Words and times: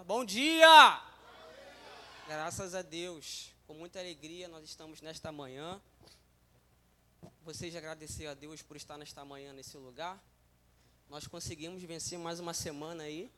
melhor. 0.00 0.04
Bom 0.04 0.24
dia! 0.24 1.02
Graças 2.26 2.74
a 2.74 2.82
Deus, 2.82 3.52
com 3.66 3.74
muita 3.74 3.98
alegria 3.98 4.48
nós 4.48 4.64
estamos 4.64 5.00
nesta 5.00 5.30
manhã. 5.32 5.80
Vocês 7.42 7.74
agradecer 7.74 8.26
a 8.26 8.34
Deus 8.34 8.62
por 8.62 8.76
estar 8.76 8.96
nesta 8.96 9.24
manhã 9.24 9.52
nesse 9.52 9.76
lugar. 9.76 10.22
Nós 11.08 11.26
conseguimos 11.26 11.82
vencer 11.82 12.18
mais 12.18 12.38
uma 12.38 12.54
semana 12.54 13.04
aí. 13.04 13.30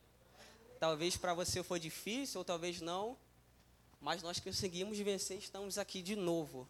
Talvez 0.79 1.17
para 1.17 1.33
você 1.33 1.63
foi 1.63 1.79
difícil 1.79 2.39
ou 2.39 2.45
talvez 2.45 2.81
não, 2.81 3.17
mas 3.99 4.21
nós 4.21 4.39
conseguimos 4.39 4.97
vencer. 4.99 5.37
Estamos 5.37 5.77
aqui 5.77 6.01
de 6.01 6.15
novo 6.15 6.67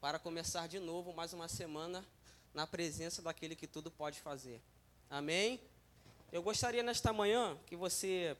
para 0.00 0.18
começar 0.18 0.68
de 0.68 0.78
novo 0.78 1.12
mais 1.12 1.32
uma 1.32 1.48
semana 1.48 2.04
na 2.52 2.66
presença 2.66 3.22
daquele 3.22 3.56
que 3.56 3.66
tudo 3.66 3.90
pode 3.90 4.20
fazer. 4.20 4.60
Amém? 5.08 5.60
Eu 6.30 6.42
gostaria 6.42 6.82
nesta 6.82 7.12
manhã 7.12 7.56
que 7.66 7.76
você 7.76 8.36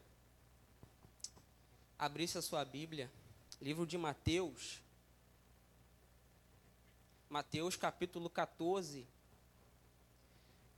abrisse 1.98 2.38
a 2.38 2.42
sua 2.42 2.64
Bíblia, 2.64 3.10
livro 3.60 3.86
de 3.86 3.96
Mateus, 3.96 4.82
Mateus 7.28 7.76
capítulo 7.76 8.30
14, 8.30 9.06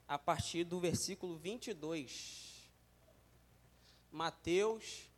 a 0.08 0.18
partir 0.18 0.64
do 0.64 0.80
versículo 0.80 1.36
22. 1.36 2.70
Mateus 4.10 5.10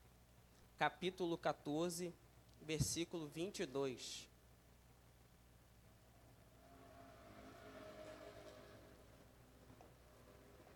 capítulo 0.77 1.39
14, 1.39 2.13
versículo 2.61 3.29
22. 3.29 4.29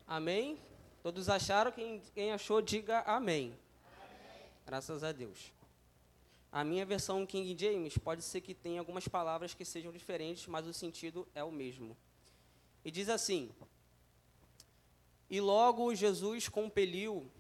Amém? 0.07 0.59
Todos 1.03 1.29
acharam? 1.29 1.73
Quem, 1.73 2.01
quem 2.15 2.33
achou, 2.33 2.61
diga 2.61 3.01
amém. 3.01 3.59
Graças 4.65 5.03
a 5.03 5.13
Deus. 5.13 5.53
A 6.51 6.63
minha 6.63 6.85
versão 6.85 7.27
King 7.27 7.57
James 7.59 7.97
pode 7.99 8.23
ser 8.23 8.41
que 8.41 8.55
tenha 8.55 8.81
algumas 8.81 9.09
palavras 9.09 9.55
que 9.55 9.65
sejam 9.65 9.91
diferentes, 9.91 10.47
mas 10.47 10.67
o 10.67 10.73
sentido 10.73 11.27
é 11.35 11.43
o 11.43 11.51
mesmo. 11.51 11.97
E 12.85 12.91
diz 12.91 13.09
assim: 13.09 13.51
E 15.31 15.41
logo 15.41 15.95
Jesus 15.95 16.49
compeliu 16.49 17.31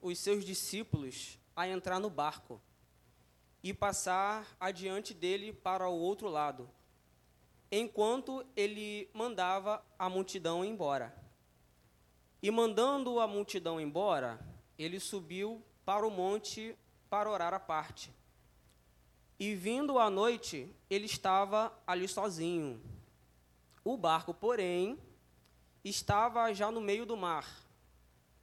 os 0.00 0.18
seus 0.18 0.44
discípulos 0.44 1.38
a 1.54 1.68
entrar 1.68 2.00
no 2.00 2.10
barco 2.10 2.60
e 3.62 3.72
passar 3.72 4.46
adiante 4.58 5.14
dele 5.14 5.52
para 5.52 5.88
o 5.88 5.98
outro 5.98 6.28
lado, 6.28 6.68
enquanto 7.70 8.44
ele 8.56 9.08
mandava 9.14 9.84
a 9.98 10.08
multidão 10.08 10.64
embora. 10.64 11.16
E 12.42 12.50
mandando 12.50 13.20
a 13.20 13.26
multidão 13.26 13.80
embora, 13.80 14.44
ele 14.76 14.98
subiu 14.98 15.62
para 15.84 16.06
o 16.06 16.10
monte 16.10 16.76
para 17.08 17.30
orar 17.30 17.52
à 17.52 17.60
parte. 17.60 18.12
E 19.38 19.54
vindo 19.54 19.98
à 19.98 20.08
noite, 20.08 20.74
ele 20.88 21.06
estava 21.06 21.72
ali 21.86 22.06
sozinho. 22.06 22.80
O 23.84 23.96
barco, 23.96 24.32
porém, 24.32 24.98
estava 25.84 26.52
já 26.54 26.70
no 26.70 26.80
meio 26.80 27.04
do 27.04 27.16
mar, 27.16 27.46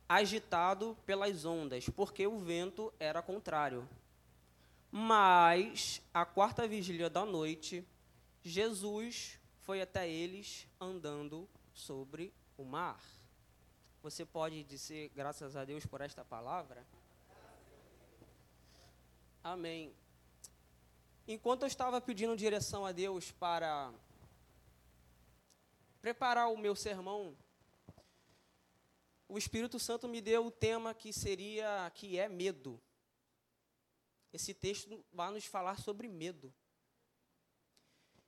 agitado 0.08 0.98
pelas 1.06 1.45
ondas, 1.45 1.88
porque 1.90 2.28
o 2.28 2.38
vento 2.38 2.94
era 3.00 3.22
contrário. 3.22 3.88
Mas, 4.92 6.02
à 6.14 6.26
quarta 6.26 6.67
vigília 6.67 7.10
da 7.10 7.26
noite, 7.26 7.88
Jesus 8.44 9.40
foi 9.62 9.82
até 9.82 10.10
eles 10.10 10.67
andando 10.82 11.48
sobre 11.73 12.34
o 12.58 12.66
mar. 12.66 13.00
Você 14.02 14.26
pode 14.26 14.64
dizer 14.64 15.12
graças 15.16 15.56
a 15.56 15.64
Deus 15.64 15.86
por 15.86 16.02
esta 16.02 16.26
palavra? 16.26 16.86
Amém. 19.44 19.95
Enquanto 21.26 21.62
eu 21.62 21.68
estava 21.68 22.02
pedindo 22.02 22.36
direção 22.36 22.86
a 22.86 22.92
Deus 22.92 23.32
para 23.32 23.94
preparar 26.02 26.52
o 26.52 26.58
meu 26.58 26.76
sermão, 26.76 27.38
o 29.30 29.38
Espírito 29.38 29.80
Santo 29.80 30.10
me 30.10 30.20
deu 30.20 30.45
o 30.45 30.52
tema 30.52 30.94
que 30.94 31.14
seria 31.14 31.89
que 31.95 32.20
é 32.20 32.27
medo. 32.27 32.82
Esse 34.33 34.54
texto 34.54 35.05
vai 35.14 35.32
nos 35.32 35.45
falar 35.45 35.80
sobre 35.80 36.08
medo. 36.10 36.54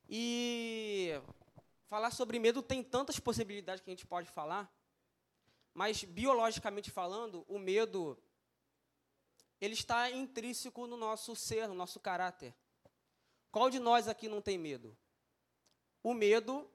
E 0.08 1.12
falar 1.88 2.12
sobre 2.12 2.40
medo 2.40 2.62
tem 2.62 2.82
tantas 2.82 3.20
possibilidades 3.20 3.84
que 3.84 3.90
a 3.90 3.94
gente 3.94 4.08
pode 4.08 4.30
falar. 4.30 4.74
Mas 5.74 6.06
biologicamente 6.06 6.90
falando, 6.90 7.46
o 7.50 7.60
medo 7.60 8.18
ele 9.62 9.74
está 9.74 10.10
intrínseco 10.10 10.88
no 10.88 10.98
nosso 10.98 11.36
ser, 11.36 11.68
no 11.68 11.74
nosso 11.74 12.00
caráter. 12.00 12.54
Qual 13.52 13.70
de 13.70 13.80
nós 13.80 14.08
aqui 14.08 14.28
não 14.28 14.42
tem 14.42 14.58
medo? 14.58 14.98
O 16.04 16.14
medo 16.14 16.70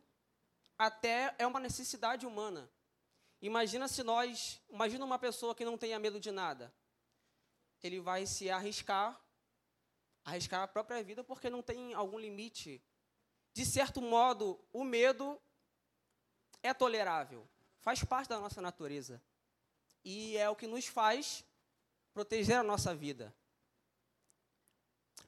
até 0.79 1.35
é 1.39 1.47
uma 1.47 1.61
necessidade 1.61 2.25
humana. 2.25 2.71
Imagina 3.43 3.89
se 3.89 4.03
nós, 4.03 4.63
imagina 4.71 5.05
uma 5.05 5.19
pessoa 5.19 5.55
que 5.55 5.65
não 5.65 5.77
tenha 5.77 5.99
medo 5.99 6.19
de 6.19 6.31
nada. 6.31 6.73
Ele 7.83 8.01
vai 8.01 8.25
se 8.25 8.49
arriscar, 8.49 9.21
arriscar 10.25 10.63
a 10.63 10.69
própria 10.69 11.03
vida 11.03 11.23
porque 11.23 11.51
não 11.51 11.63
tem 11.63 11.93
algum 11.93 12.19
limite. 12.19 12.83
De 13.53 13.67
certo 13.67 14.01
modo, 14.01 14.59
o 14.73 14.85
medo 14.85 15.39
é 16.63 16.73
tolerável 16.73 17.47
faz 17.87 18.03
parte 18.03 18.29
da 18.29 18.41
nossa 18.41 18.61
natureza. 18.61 19.23
E 20.05 20.37
é 20.37 20.51
o 20.51 20.57
que 20.57 20.67
nos 20.67 20.87
faz 20.87 21.45
proteger 22.17 22.57
a 22.57 22.63
nossa 22.63 22.95
vida. 22.95 23.37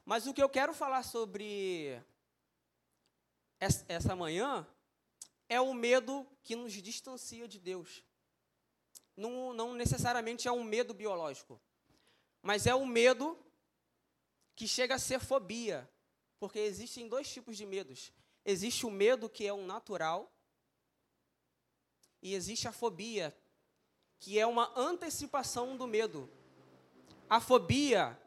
Mas 0.03 0.25
o 0.25 0.33
que 0.33 0.41
eu 0.41 0.49
quero 0.49 0.73
falar 0.73 1.03
sobre 1.03 2.01
essa 3.87 4.15
manhã 4.15 4.67
é 5.47 5.61
o 5.61 5.71
medo 5.71 6.25
que 6.41 6.55
nos 6.55 6.73
distancia 6.73 7.47
de 7.47 7.59
Deus. 7.59 8.03
Não, 9.15 9.53
não 9.53 9.75
necessariamente 9.75 10.47
é 10.47 10.51
um 10.51 10.63
medo 10.63 10.91
biológico, 10.91 11.61
mas 12.41 12.65
é 12.65 12.73
o 12.73 12.79
um 12.79 12.87
medo 12.87 13.37
que 14.55 14.67
chega 14.67 14.95
a 14.95 14.99
ser 14.99 15.19
fobia, 15.19 15.87
porque 16.39 16.57
existem 16.57 17.07
dois 17.07 17.31
tipos 17.31 17.55
de 17.55 17.67
medos. 17.67 18.11
Existe 18.43 18.87
o 18.87 18.89
medo 18.89 19.29
que 19.29 19.45
é 19.45 19.53
o 19.53 19.63
natural, 19.63 20.35
e 22.19 22.33
existe 22.33 22.67
a 22.67 22.71
fobia, 22.71 23.37
que 24.17 24.39
é 24.39 24.47
uma 24.47 24.73
antecipação 24.75 25.77
do 25.77 25.85
medo. 25.85 26.38
A 27.29 27.39
fobia, 27.39 28.19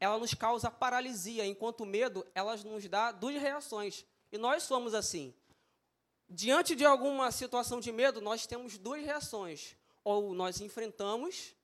ela 0.00 0.18
nos 0.18 0.34
causa 0.34 0.68
paralisia, 0.68 1.46
enquanto 1.46 1.82
o 1.82 1.86
medo, 1.86 2.26
ela 2.34 2.56
nos 2.56 2.88
dá 2.88 3.12
duas 3.12 3.40
reações. 3.40 4.04
E 4.32 4.36
nós 4.36 4.64
somos 4.64 4.94
assim. 4.94 5.32
Diante 6.28 6.74
de 6.74 6.84
alguma 6.84 7.30
situação 7.30 7.78
de 7.78 7.92
medo, 7.92 8.20
nós 8.20 8.46
temos 8.46 8.76
duas 8.78 9.04
reações. 9.04 9.76
Ou 10.02 10.34
nós 10.34 10.60
enfrentamos, 10.60 11.54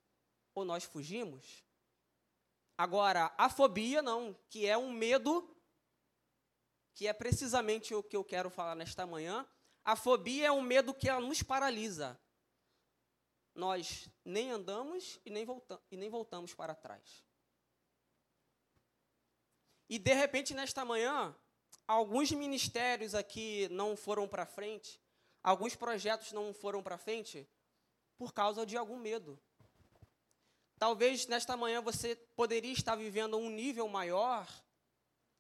ou 0.55 0.65
nós 0.65 0.85
fugimos. 0.85 1.65
Agora, 2.77 3.35
a 3.37 3.49
fobia 3.49 4.01
não, 4.01 4.37
que 4.49 4.65
é 4.65 4.79
um 4.79 4.93
medo, 4.93 5.53
que 6.95 7.09
é 7.09 7.13
precisamente 7.13 7.93
o 7.93 8.05
que 8.05 8.17
eu 8.17 8.23
quero 8.23 8.51
falar 8.51 8.77
nesta 8.77 9.05
manhã, 9.05 9.45
a 9.85 9.97
fobia 9.97 10.47
é 10.47 10.53
um 10.53 10.63
medo 10.63 10.95
que 10.95 11.09
ela 11.09 11.21
nos 11.21 11.43
paralisa. 11.43 12.17
Nós 13.55 14.09
nem 14.25 14.51
andamos 14.51 15.19
e 15.25 15.31
nem, 15.31 15.45
volta 15.45 15.81
e 15.91 15.97
nem 15.97 16.09
voltamos 16.09 16.55
para 16.55 16.75
trás. 16.75 17.25
E 19.89 19.99
de 19.99 20.13
repente, 20.13 20.55
nesta 20.55 20.85
manhã, 20.85 21.35
alguns 21.87 22.31
ministérios 22.31 23.15
aqui 23.15 23.69
não 23.71 23.97
foram 23.97 24.29
para 24.29 24.45
frente, 24.45 25.01
alguns 25.43 25.75
projetos 25.75 26.33
não 26.33 26.53
foram 26.53 26.83
para 26.83 26.99
frente 26.99 27.49
por 28.17 28.33
causa 28.33 28.67
de 28.67 28.77
algum 28.77 28.99
medo. 28.99 29.41
Talvez 30.79 31.27
nesta 31.27 31.57
manhã 31.57 31.81
você 31.81 32.15
poderia 32.37 32.73
estar 32.73 32.95
vivendo 32.95 33.37
um 33.37 33.49
nível 33.49 33.89
maior, 33.89 34.47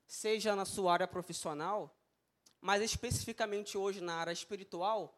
seja 0.06 0.56
na 0.56 0.64
sua 0.64 0.92
área 0.94 1.06
profissional, 1.06 1.94
mas 2.60 2.82
especificamente 2.82 3.78
hoje 3.78 4.00
na 4.00 4.16
área 4.16 4.32
espiritual, 4.32 5.16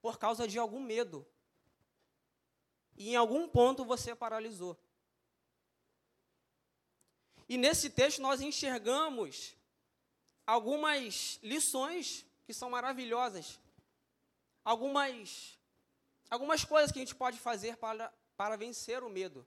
por 0.00 0.18
causa 0.18 0.48
de 0.48 0.58
algum 0.58 0.80
medo. 0.80 1.26
E 3.00 3.12
em 3.12 3.16
algum 3.16 3.48
ponto 3.48 3.82
você 3.82 4.14
paralisou. 4.14 4.78
E 7.48 7.56
nesse 7.56 7.88
texto 7.88 8.20
nós 8.20 8.42
enxergamos 8.42 9.56
algumas 10.46 11.40
lições 11.42 12.26
que 12.44 12.52
são 12.52 12.68
maravilhosas. 12.68 13.58
Algumas 14.62 15.58
algumas 16.28 16.62
coisas 16.62 16.92
que 16.92 16.98
a 16.98 17.02
gente 17.02 17.14
pode 17.14 17.38
fazer 17.38 17.78
para, 17.78 18.12
para 18.36 18.54
vencer 18.58 19.02
o 19.02 19.08
medo. 19.08 19.46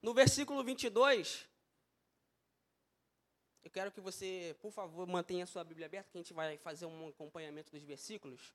No 0.00 0.14
versículo 0.14 0.62
22, 0.62 1.48
eu 3.64 3.70
quero 3.72 3.90
que 3.90 4.00
você, 4.00 4.56
por 4.60 4.70
favor, 4.70 5.04
mantenha 5.08 5.42
a 5.42 5.48
sua 5.48 5.64
Bíblia 5.64 5.86
aberta, 5.86 6.12
que 6.12 6.16
a 6.16 6.22
gente 6.22 6.32
vai 6.32 6.58
fazer 6.58 6.86
um 6.86 7.08
acompanhamento 7.08 7.72
dos 7.72 7.82
versículos. 7.82 8.54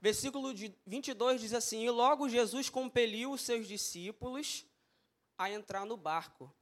Versículo 0.00 0.54
22 0.86 1.40
diz 1.40 1.52
assim: 1.52 1.84
E 1.84 1.90
logo 1.90 2.28
Jesus 2.28 2.70
compeliu 2.70 3.32
os 3.32 3.42
seus 3.42 3.68
discípulos 3.68 4.64
a 5.36 5.50
entrar 5.50 5.84
no 5.84 5.96
barco 5.96 6.52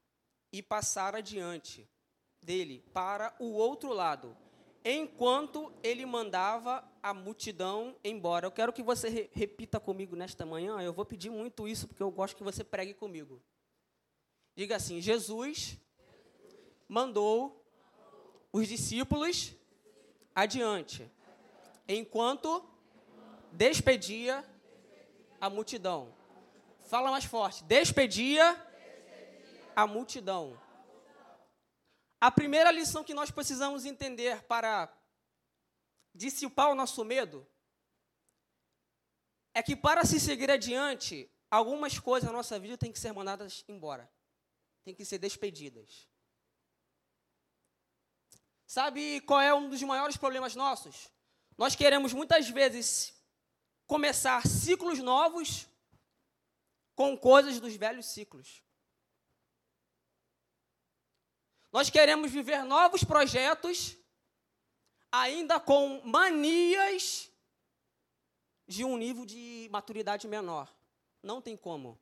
e 0.52 0.62
passar 0.62 1.14
adiante 1.14 1.88
dele 2.42 2.84
para 2.92 3.34
o 3.38 3.52
outro 3.52 3.92
lado, 3.92 4.36
enquanto 4.84 5.72
ele 5.82 6.04
mandava 6.04 6.84
a 7.02 7.14
multidão 7.14 7.96
embora. 8.02 8.46
Eu 8.46 8.50
quero 8.50 8.72
que 8.72 8.82
você 8.82 9.08
re 9.08 9.30
repita 9.32 9.78
comigo 9.78 10.16
nesta 10.16 10.44
manhã. 10.44 10.80
Eu 10.80 10.92
vou 10.92 11.04
pedir 11.04 11.30
muito 11.30 11.68
isso 11.68 11.86
porque 11.86 12.02
eu 12.02 12.10
gosto 12.10 12.36
que 12.36 12.42
você 12.42 12.64
pregue 12.64 12.94
comigo. 12.94 13.40
Diga 14.56 14.76
assim: 14.76 15.00
Jesus 15.00 15.78
mandou 16.88 17.64
os 18.52 18.66
discípulos 18.66 19.54
adiante, 20.34 21.08
enquanto 21.86 22.64
despedia 23.52 24.44
a 25.40 25.48
multidão. 25.48 26.14
Fala 26.88 27.10
mais 27.10 27.24
forte. 27.24 27.64
Despedia 27.64 28.56
a 29.76 29.86
multidão. 29.86 30.58
A 32.20 32.30
primeira 32.30 32.70
lição 32.72 33.04
que 33.04 33.14
nós 33.14 33.30
precisamos 33.30 33.84
entender 33.84 34.42
para 34.44 34.92
dissipar 36.14 36.70
o 36.70 36.74
nosso 36.74 37.04
medo 37.04 37.46
é 39.54 39.62
que 39.62 39.76
para 39.76 40.04
se 40.04 40.18
seguir 40.18 40.50
adiante, 40.50 41.30
algumas 41.50 41.98
coisas 41.98 42.28
na 42.28 42.36
nossa 42.36 42.58
vida 42.58 42.76
têm 42.76 42.92
que 42.92 42.98
ser 42.98 43.12
mandadas 43.12 43.64
embora, 43.68 44.10
têm 44.84 44.94
que 44.94 45.04
ser 45.04 45.18
despedidas. 45.18 46.08
Sabe 48.66 49.20
qual 49.22 49.40
é 49.40 49.54
um 49.54 49.68
dos 49.68 49.82
maiores 49.82 50.16
problemas 50.16 50.54
nossos? 50.54 51.10
Nós 51.56 51.74
queremos 51.74 52.12
muitas 52.12 52.48
vezes 52.48 53.17
começar 53.88 54.46
ciclos 54.46 54.98
novos 54.98 55.66
com 56.94 57.16
coisas 57.16 57.58
dos 57.58 57.74
velhos 57.74 58.04
ciclos. 58.04 58.62
Nós 61.72 61.88
queremos 61.88 62.30
viver 62.30 62.64
novos 62.64 63.02
projetos, 63.02 63.96
ainda 65.10 65.58
com 65.58 66.02
manias 66.04 67.30
de 68.66 68.84
um 68.84 68.98
nível 68.98 69.24
de 69.24 69.68
maturidade 69.70 70.28
menor. 70.28 70.70
Não 71.22 71.40
tem 71.40 71.56
como. 71.56 71.98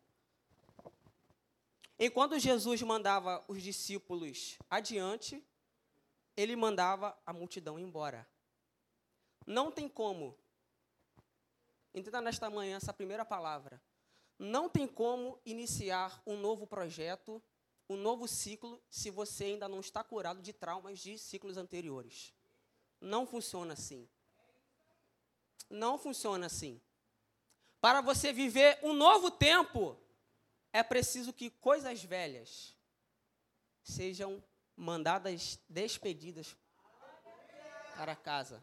Enquanto 1.99 2.39
Jesus 2.39 2.83
mandava 2.83 3.45
os 3.47 3.63
discípulos 3.63 4.59
adiante, 4.69 5.43
ele 6.37 6.57
mandava 6.57 7.17
a 7.25 7.33
multidão 7.33 7.79
embora. 7.79 8.29
Não 9.47 9.71
tem 9.71 9.89
como 9.89 10.37
Entenda 11.97 12.21
nesta 12.21 12.51
manhã 12.51 12.77
essa 12.77 12.93
primeira 12.93 13.25
palavra. 13.25 13.81
Não 14.39 14.69
tem 14.69 14.87
como 14.87 15.41
iniciar 15.47 16.23
um 16.27 16.37
novo 16.37 16.67
projeto, 16.67 17.43
um 17.89 17.97
novo 17.97 18.29
ciclo, 18.29 18.79
se 18.91 19.11
você 19.11 19.45
ainda 19.45 19.67
não 19.67 19.81
está 19.81 20.05
curado 20.05 20.43
de 20.43 20.53
traumas 20.53 20.99
de 20.99 21.17
ciclos 21.17 21.57
anteriores. 21.57 22.35
Não 23.01 23.27
funciona 23.27 23.73
assim. 23.73 24.07
Não 25.71 25.97
funciona 25.97 26.45
assim. 26.45 26.79
Para 27.81 28.03
você 28.03 28.31
viver 28.31 28.79
um 28.83 28.93
novo 28.93 29.31
tempo, 29.31 29.99
é 30.75 30.83
preciso 30.83 31.33
que 31.33 31.49
coisas 31.49 32.05
velhas 32.05 32.77
sejam 33.83 34.45
mandadas 34.77 35.59
despedidas 35.67 36.55
para 37.97 38.15
casa. 38.15 38.63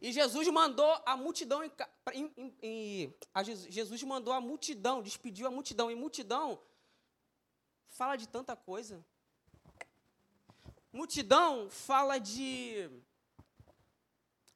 E 0.00 0.12
Jesus 0.12 0.46
mandou 0.48 0.90
a 1.04 1.16
multidão, 1.16 1.64
em, 1.64 1.72
em, 2.14 2.54
em, 2.62 3.14
a 3.34 3.42
Jesus 3.42 4.02
mandou 4.04 4.32
a 4.32 4.40
multidão, 4.40 5.02
despediu 5.02 5.46
a 5.46 5.50
multidão. 5.50 5.90
E 5.90 5.94
multidão 5.96 6.60
fala 7.88 8.16
de 8.16 8.28
tanta 8.28 8.54
coisa. 8.54 9.04
Multidão 10.92 11.68
fala 11.68 12.18
de 12.18 12.88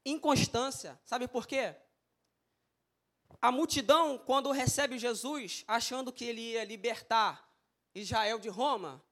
inconstância. 0.04 1.00
Sabe 1.04 1.26
por 1.26 1.46
quê? 1.46 1.74
A 3.40 3.50
multidão, 3.50 4.16
quando 4.18 4.52
recebe 4.52 4.98
Jesus, 4.98 5.64
achando 5.66 6.12
que 6.12 6.24
ele 6.24 6.52
ia 6.52 6.64
libertar 6.64 7.52
Israel 7.92 8.38
de 8.38 8.48
Roma, 8.48 9.02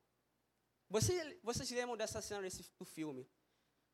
você, 0.89 1.39
vocês 1.43 1.71
lembram 1.71 1.97
dessa 1.97 2.23
cena 2.23 2.43
desse, 2.43 2.65
do 2.79 2.85
filme? 2.85 3.29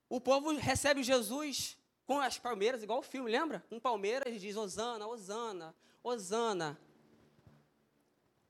O 0.09 0.21
povo 0.21 0.55
recebe 0.57 1.03
Jesus 1.03 1.77
com 2.07 2.21
as 2.21 2.39
palmeiras, 2.39 2.83
igual 2.83 3.01
o 3.01 3.03
filme, 3.03 3.31
lembra? 3.31 3.65
Com 3.69 3.81
palmeiras 3.81 4.41
diz 4.41 4.57
Osana, 4.57 5.07
Osana, 5.07 5.75
Osana. 6.03 6.81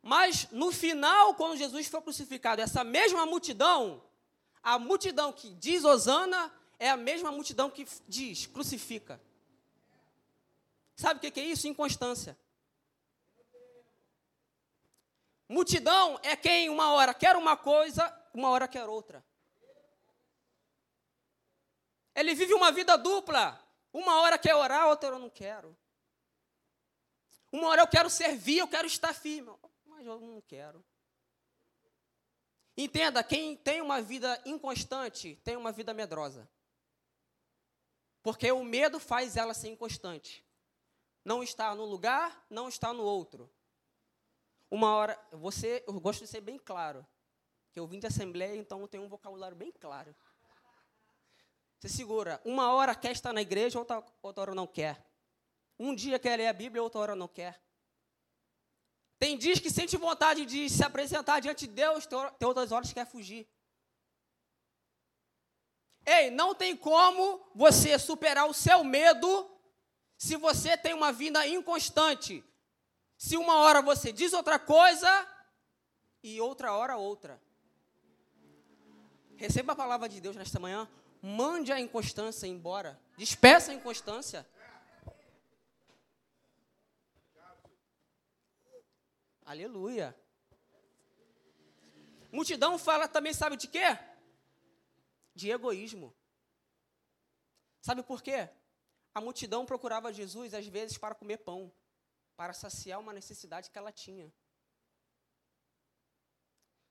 Mas 0.02 0.48
no 0.52 0.70
final, 0.70 1.34
quando 1.34 1.56
Jesus 1.56 1.88
foi 1.88 2.00
crucificado, 2.02 2.60
essa 2.60 2.84
mesma 2.84 3.24
multidão, 3.24 4.02
a 4.62 4.78
multidão 4.78 5.32
que 5.32 5.50
diz 5.54 5.84
Osana, 5.84 6.52
é 6.78 6.90
a 6.90 6.96
mesma 6.96 7.32
multidão 7.32 7.70
que 7.70 7.86
diz 8.06 8.46
crucifica. 8.46 9.20
Sabe 10.94 11.26
o 11.26 11.32
que 11.32 11.40
é 11.40 11.44
isso? 11.44 11.66
Inconstância. 11.66 12.38
Multidão 15.48 16.18
é 16.22 16.36
quem 16.36 16.68
uma 16.68 16.90
hora 16.92 17.14
quer 17.14 17.36
uma 17.36 17.56
coisa, 17.56 18.12
uma 18.34 18.50
hora 18.50 18.68
quer 18.68 18.84
outra. 18.84 19.24
Ele 22.16 22.34
vive 22.34 22.54
uma 22.54 22.72
vida 22.72 22.96
dupla. 22.96 23.62
Uma 23.92 24.22
hora 24.22 24.38
quer 24.38 24.54
orar, 24.54 24.88
outra 24.88 25.08
hora 25.08 25.16
eu 25.16 25.20
não 25.20 25.30
quero. 25.30 25.76
Uma 27.52 27.68
hora 27.68 27.82
eu 27.82 27.86
quero 27.86 28.08
servir, 28.08 28.58
eu 28.58 28.66
quero 28.68 28.86
estar 28.86 29.14
firme, 29.14 29.54
mas 29.84 30.06
eu 30.06 30.18
não 30.18 30.40
quero. 30.40 30.84
Entenda, 32.76 33.22
quem 33.22 33.56
tem 33.56 33.80
uma 33.80 34.00
vida 34.00 34.40
inconstante 34.44 35.36
tem 35.44 35.56
uma 35.56 35.72
vida 35.72 35.94
medrosa. 35.94 36.48
Porque 38.22 38.50
o 38.50 38.64
medo 38.64 38.98
faz 38.98 39.36
ela 39.36 39.54
ser 39.54 39.68
inconstante. 39.68 40.44
Não 41.24 41.42
está 41.42 41.74
no 41.74 41.84
lugar, 41.84 42.44
não 42.50 42.68
está 42.68 42.92
no 42.92 43.02
outro. 43.02 43.50
Uma 44.70 44.94
hora, 44.94 45.28
você, 45.32 45.84
eu 45.86 46.00
gosto 46.00 46.20
de 46.20 46.26
ser 46.26 46.40
bem 46.40 46.58
claro, 46.58 47.06
que 47.72 47.78
eu 47.78 47.86
vim 47.86 47.98
de 47.98 48.06
assembleia, 48.06 48.56
então 48.56 48.80
eu 48.80 48.88
tenho 48.88 49.04
um 49.04 49.08
vocabulário 49.08 49.56
bem 49.56 49.70
claro. 49.70 50.14
Você 51.78 51.88
segura. 51.88 52.40
Uma 52.44 52.72
hora 52.72 52.94
quer 52.94 53.12
estar 53.12 53.32
na 53.32 53.42
igreja, 53.42 53.78
outra, 53.78 54.02
outra 54.22 54.42
hora 54.42 54.54
não 54.54 54.66
quer. 54.66 55.04
Um 55.78 55.94
dia 55.94 56.18
quer 56.18 56.36
ler 56.36 56.48
a 56.48 56.52
Bíblia, 56.52 56.82
outra 56.82 57.00
hora 57.00 57.16
não 57.16 57.28
quer. 57.28 57.60
Tem 59.18 59.36
dias 59.36 59.58
que 59.58 59.70
sente 59.70 59.96
vontade 59.96 60.44
de 60.44 60.68
se 60.68 60.84
apresentar 60.84 61.40
diante 61.40 61.66
de 61.66 61.72
Deus, 61.72 62.06
tem 62.06 62.46
outras 62.46 62.70
horas 62.72 62.88
que 62.88 62.94
quer 62.94 63.06
fugir. 63.06 63.48
Ei, 66.04 66.30
não 66.30 66.54
tem 66.54 66.76
como 66.76 67.44
você 67.54 67.98
superar 67.98 68.48
o 68.48 68.54
seu 68.54 68.84
medo 68.84 69.50
se 70.16 70.36
você 70.36 70.76
tem 70.76 70.94
uma 70.94 71.12
vida 71.12 71.46
inconstante. 71.46 72.44
Se 73.18 73.36
uma 73.36 73.58
hora 73.60 73.82
você 73.82 74.12
diz 74.12 74.32
outra 74.32 74.58
coisa 74.58 75.08
e 76.22 76.40
outra 76.40 76.72
hora 76.72 76.96
outra. 76.96 77.42
Receba 79.36 79.72
a 79.72 79.76
palavra 79.76 80.08
de 80.08 80.20
Deus 80.20 80.36
nesta 80.36 80.60
manhã. 80.60 80.88
Mande 81.22 81.72
a 81.72 81.80
inconstância 81.80 82.46
embora. 82.46 83.00
Despeça 83.16 83.72
a 83.72 83.74
inconstância. 83.74 84.46
Aleluia. 89.44 90.16
Multidão 92.32 92.76
fala 92.78 93.06
também, 93.06 93.32
sabe 93.32 93.56
de 93.56 93.68
quê? 93.68 93.98
De 95.34 95.50
egoísmo. 95.50 96.14
Sabe 97.80 98.02
por 98.02 98.20
quê? 98.20 98.48
A 99.14 99.20
multidão 99.20 99.64
procurava 99.64 100.12
Jesus, 100.12 100.52
às 100.52 100.66
vezes, 100.66 100.98
para 100.98 101.14
comer 101.14 101.38
pão, 101.38 101.72
para 102.36 102.52
saciar 102.52 103.00
uma 103.00 103.12
necessidade 103.12 103.70
que 103.70 103.78
ela 103.78 103.92
tinha. 103.92 104.30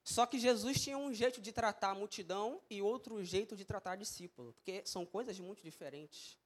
Só 0.06 0.28
que 0.28 0.38
Jesus 0.38 0.80
tinha 0.80 1.00
um 1.00 1.12
jeito 1.12 1.42
de 1.42 1.52
tratar 1.52 1.90
a 1.90 1.96
multidão 1.96 2.62
e 2.70 2.80
outro 2.80 3.24
jeito 3.24 3.56
de 3.56 3.66
tratar 3.66 3.96
discípulo, 3.96 4.54
porque 4.54 4.84
são 4.86 5.04
coisas 5.04 5.40
muito 5.40 5.64
diferentes. 5.64 6.38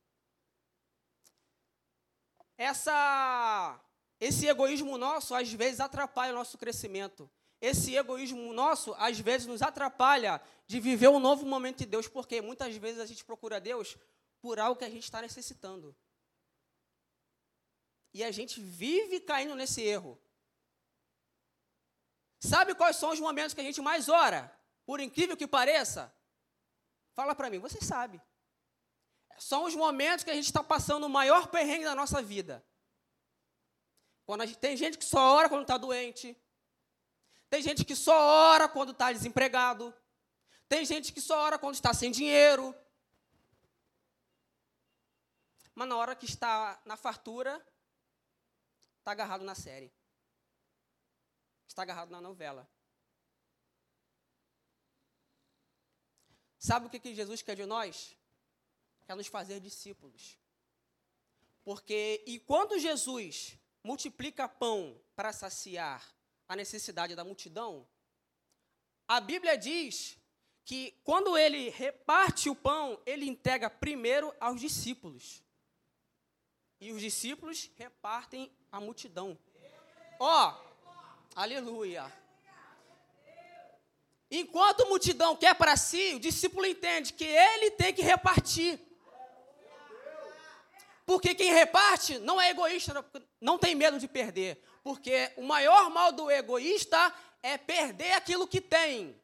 Essa, 2.58 3.78
esse 4.18 4.48
egoísmo 4.48 4.98
nosso, 4.98 5.36
às 5.36 5.51
vezes, 5.51 5.82
atrapalha 5.82 6.32
o 6.32 6.38
nosso 6.38 6.58
crescimento. 6.58 7.30
Esse 7.60 7.98
egoísmo 7.98 8.54
nosso, 8.54 8.94
às 8.94 9.20
vezes, 9.20 9.46
nos 9.46 9.62
atrapalha 9.62 10.42
de 10.66 10.80
viver 10.80 11.10
um 11.10 11.20
novo 11.20 11.46
momento 11.46 11.80
de 11.80 11.86
Deus, 11.86 12.08
porque 12.08 12.42
muitas 12.42 12.74
vezes 12.78 13.01
a 13.01 13.06
gente 13.06 13.25
procura 13.25 13.60
Deus 13.60 13.98
por 14.39 14.58
algo 14.58 14.80
que 14.80 14.86
a 14.86 14.89
gente 14.89 15.04
está 15.04 15.22
necessitando. 15.22 15.94
E 18.13 18.24
a 18.24 18.32
gente 18.32 18.62
vive 18.62 19.20
caindo 19.20 19.54
nesse 19.54 19.82
erro. 19.82 20.18
Sabe 22.39 22.74
quais 22.74 22.96
são 22.96 23.12
os 23.12 23.19
momentos 23.19 23.53
que 23.53 23.62
a 23.62 23.63
gente 23.63 23.81
mais 23.81 24.08
ora? 24.08 24.51
Por 24.86 25.00
incrível 25.00 25.36
que 25.36 25.46
pareça? 25.46 26.13
Fala 27.13 27.36
para 27.36 27.50
mim, 27.50 27.60
você 27.60 27.79
sabe. 27.81 28.22
são 29.38 29.65
os 29.65 29.75
momentos 29.75 30.24
que 30.24 30.31
a 30.31 30.34
gente 30.34 30.46
está 30.46 30.63
passando 30.63 31.05
o 31.05 31.10
maior 31.10 31.48
perrengue 31.48 31.84
da 31.84 31.96
nossa 31.96 32.22
vida. 32.22 32.65
Quando 34.25 34.46
gente, 34.46 34.58
tem 34.58 34.77
gente 34.77 34.98
que 34.98 35.05
só 35.05 35.36
ora 35.36 35.50
quando 35.50 35.63
está 35.63 35.77
doente. 35.77 36.38
Tem 37.50 37.62
gente 37.62 37.84
que 37.84 37.96
só 37.96 38.17
ora 38.51 38.69
quando 38.69 38.91
está 38.91 39.12
desempregado. 39.12 39.93
Tem 40.67 40.86
gente 40.86 41.12
que 41.12 41.19
só 41.19 41.38
ora 41.39 41.58
quando 41.58 41.74
está 41.75 41.93
sem 41.93 42.12
dinheiro. 42.12 42.75
Mas 45.74 45.88
na 45.88 45.98
hora 45.98 46.15
que 46.15 46.25
está 46.25 46.79
na 46.86 46.96
fartura, 46.96 47.65
está 49.00 49.12
agarrado 49.12 49.43
na 49.43 49.55
série. 49.55 49.91
Está 51.69 51.83
agarrado 51.83 52.09
na 52.09 52.19
novela. 52.19 52.67
Sabe 56.57 56.88
o 56.88 56.89
que, 56.89 56.99
que 56.99 57.13
Jesus 57.13 57.43
quer 57.43 57.55
de 57.55 57.65
nós? 57.65 58.17
Quer 59.05 59.15
nos 59.15 59.27
fazer 59.27 59.59
discípulos. 59.59 60.35
Porque 61.63 62.23
enquanto 62.25 62.79
Jesus 62.79 63.55
multiplica 63.83 64.49
pão 64.49 64.99
para 65.15 65.31
saciar 65.31 66.03
a 66.47 66.55
necessidade 66.55 67.15
da 67.15 67.23
multidão, 67.23 67.88
a 69.07 69.21
Bíblia 69.21 69.55
diz 69.55 70.17
que 70.65 70.99
quando 71.03 71.38
ele 71.38 71.69
reparte 71.69 72.49
o 72.49 72.55
pão, 72.55 72.99
ele 73.05 73.29
entrega 73.29 73.69
primeiro 73.69 74.33
aos 74.39 74.59
discípulos. 74.59 75.43
E 76.81 76.91
os 76.91 76.99
discípulos 76.99 77.69
repartem 77.77 78.51
a 78.71 78.81
multidão. 78.81 79.38
Ó, 80.19 80.68
aleluia. 81.36 82.12
Enquanto 84.31 84.83
a 84.83 84.86
multidão 84.86 85.36
quer 85.36 85.55
para 85.55 85.75
si, 85.75 86.13
o 86.15 86.19
discípulo 86.19 86.65
entende 86.65 87.13
que 87.13 87.25
ele 87.25 87.71
tem 87.71 87.93
que 87.93 88.01
repartir. 88.01 88.79
Porque 91.05 91.33
quem 91.33 91.51
reparte 91.51 92.19
não 92.19 92.39
é 92.39 92.51
egoísta, 92.51 93.03
não 93.41 93.57
tem 93.57 93.74
medo 93.74 93.98
de 93.98 94.07
perder. 94.07 94.63
Porque 94.83 95.31
o 95.36 95.41
maior 95.41 95.89
mal 95.89 96.12
do 96.12 96.29
egoísta 96.29 97.12
é 97.41 97.57
perder 97.57 98.12
aquilo 98.13 98.48
que 98.48 98.62
tem. 98.62 99.19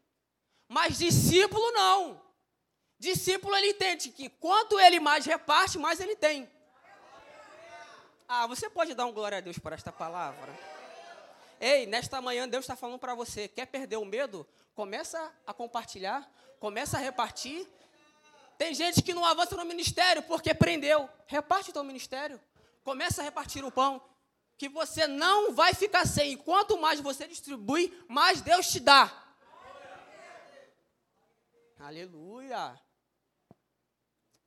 Mas 0.68 0.98
discípulo 0.98 1.72
não. 1.72 2.20
Discípulo 2.98 3.56
ele 3.56 3.70
entende 3.70 4.10
que 4.10 4.30
quanto 4.30 4.80
ele 4.80 5.00
mais 5.00 5.26
reparte, 5.28 5.78
mais 5.78 6.00
ele 6.00 6.16
tem. 6.16 6.50
Ah, 8.28 8.48
você 8.48 8.68
pode 8.68 8.96
dar 8.96 9.06
um 9.06 9.14
glória 9.14 9.38
a 9.38 9.42
Deus 9.42 9.60
por 9.60 9.72
esta 9.72 9.92
palavra? 9.92 10.75
Ei, 11.66 11.88
nesta 11.88 12.22
manhã 12.22 12.48
Deus 12.48 12.64
está 12.64 12.76
falando 12.76 13.00
para 13.00 13.16
você, 13.16 13.48
quer 13.48 13.66
perder 13.66 13.98
o 13.98 14.06
medo? 14.06 14.48
Começa 14.76 15.34
a 15.48 15.52
compartilhar, 15.52 16.32
começa 16.60 16.96
a 16.96 17.00
repartir. 17.00 17.68
Tem 18.56 18.72
gente 18.76 19.02
que 19.02 19.16
não 19.16 19.26
avança 19.26 19.58
no 19.58 19.66
ministério 19.66 20.22
porque 20.22 20.54
prendeu. 20.54 21.10
Reparte 21.26 21.72
o 21.72 21.74
teu 21.74 21.84
ministério. 21.84 22.40
Começa 22.84 23.20
a 23.20 23.26
repartir 23.26 23.66
o 23.66 23.72
pão. 23.72 24.00
Que 24.60 24.70
você 24.70 25.08
não 25.08 25.56
vai 25.56 25.74
ficar 25.74 26.06
sem. 26.06 26.38
Quanto 26.38 26.80
mais 26.80 27.00
você 27.00 27.28
distribui, 27.28 27.92
mais 28.08 28.42
Deus 28.42 28.68
te 28.68 28.80
dá. 28.80 29.12
Aleluia. 31.80 32.80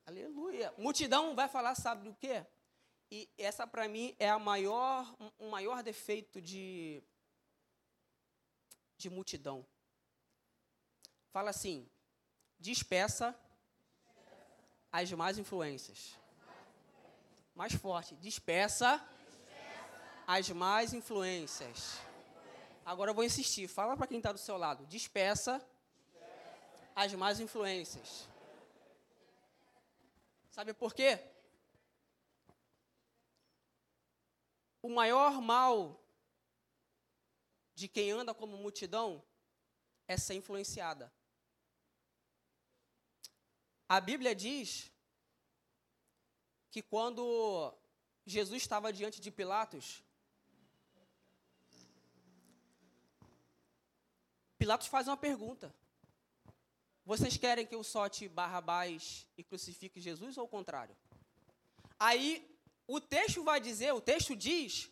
Aleluia. 0.07 0.73
Multidão 0.79 1.35
vai 1.35 1.49
falar, 1.49 1.75
sabe 1.75 2.05
do 2.05 2.15
quê? 2.15 2.47
E 3.11 3.29
essa 3.39 3.67
para 3.67 3.89
mim 3.89 4.15
é 4.19 4.29
a 4.29 4.39
maior, 4.39 5.15
um 5.41 5.49
maior 5.49 5.83
defeito 5.83 6.43
de, 6.43 7.03
de 8.99 9.09
multidão. 9.09 9.65
Fala 11.31 11.51
assim: 11.51 11.89
despeça 12.59 13.35
as 14.93 15.11
más 15.13 15.39
influências. 15.39 16.17
Mais 17.55 17.73
forte, 17.73 18.15
despeça 18.17 19.03
as 20.27 20.51
más 20.51 20.93
influências. 20.93 21.99
Agora 22.85 23.11
eu 23.11 23.15
vou 23.15 23.25
insistir, 23.25 23.69
fala 23.69 23.97
para 23.97 24.07
quem 24.07 24.19
está 24.19 24.33
do 24.33 24.39
seu 24.39 24.59
lado: 24.59 24.85
despeça 24.87 25.67
as 26.95 27.15
más 27.15 27.41
influências. 27.41 28.29
Sabe 30.51 30.75
por 30.75 30.93
quê? 30.93 31.38
O 34.81 34.89
maior 34.89 35.41
mal 35.41 36.01
de 37.75 37.89
quem 37.89 38.11
anda 38.11 38.35
como 38.35 38.57
multidão 38.57 39.23
é 40.07 40.17
ser 40.17 40.35
influenciada. 40.35 41.13
A 43.89 44.01
Bíblia 44.01 44.35
diz 44.35 44.93
que 46.71 46.83
quando 46.83 47.75
Jesus 48.27 48.63
estava 48.63 48.93
diante 48.93 49.21
de 49.21 49.31
Pilatos, 49.31 50.05
Pilatos 54.59 54.89
faz 54.89 55.07
uma 55.09 55.17
pergunta: 55.17 55.75
Vocês 57.05 57.37
querem 57.37 57.67
que 57.67 57.75
eu 57.75 57.83
solte 57.83 58.29
Barrabás 58.29 59.27
e 59.37 59.45
crucifique 59.45 60.01
Jesus 60.01 60.37
ou 60.37 60.45
o 60.45 60.49
contrário? 60.49 60.97
Aí 61.99 62.58
o 62.89 63.01
texto 63.01 63.45
vai 63.45 63.61
dizer, 63.61 63.93
o 63.93 64.01
texto 64.01 64.35
diz 64.35 64.91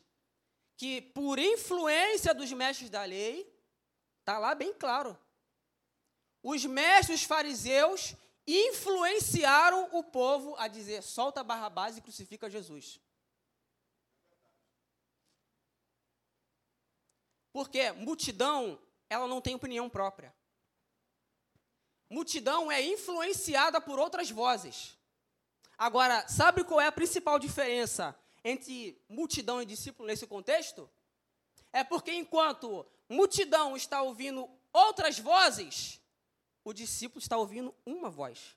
que 0.77 1.01
por 1.01 1.39
influência 1.39 2.35
dos 2.35 2.53
mestres 2.53 2.91
da 2.91 3.03
lei, 3.05 3.51
está 4.21 4.39
lá 4.39 4.55
bem 4.55 4.75
claro, 4.75 5.19
os 6.43 6.65
mestres 6.67 7.25
fariseus 7.25 8.15
influenciaram 8.47 9.89
o 9.93 10.05
povo 10.05 10.55
a 10.57 10.69
dizer: 10.69 11.03
solta 11.03 11.43
Barrabás 11.43 11.97
e 11.97 12.03
crucifica 12.03 12.51
Jesus. 12.51 13.01
Porque 17.51 17.91
multidão, 17.93 18.79
ela 19.09 19.27
não 19.27 19.41
tem 19.41 19.55
opinião 19.55 19.89
própria. 19.89 20.37
Multidão 22.11 22.71
é 22.71 22.83
influenciada 22.83 23.81
por 23.81 23.99
outras 23.99 24.31
vozes. 24.31 24.96
Agora, 25.79 26.27
sabe 26.29 26.65
qual 26.65 26.81
é 26.81 26.87
a 26.87 26.93
principal 26.93 27.39
diferença 27.39 28.19
entre 28.43 28.99
multidão 29.09 29.61
e 29.61 29.67
discípulo 29.67 30.07
nesse 30.07 30.27
contexto? 30.27 30.89
É 31.73 31.85
porque 31.85 32.13
enquanto 32.13 32.87
multidão 33.09 33.77
está 33.77 34.01
ouvindo 34.01 34.49
outras 34.73 35.19
vozes, 35.19 36.01
o 36.65 36.73
discípulo 36.73 37.21
está 37.21 37.37
ouvindo 37.37 37.75
uma 37.85 38.09
voz. 38.09 38.57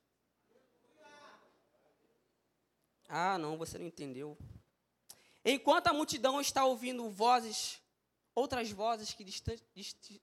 Ah, 3.10 3.38
não, 3.38 3.58
você 3.58 3.78
não 3.78 3.88
entendeu. 3.88 4.38
Enquanto 5.44 5.88
a 5.88 5.94
multidão 5.94 6.40
está 6.40 6.64
ouvindo 6.64 7.10
vozes, 7.10 7.82
outras 8.34 8.72
vozes 8.72 9.14
que 9.14 9.26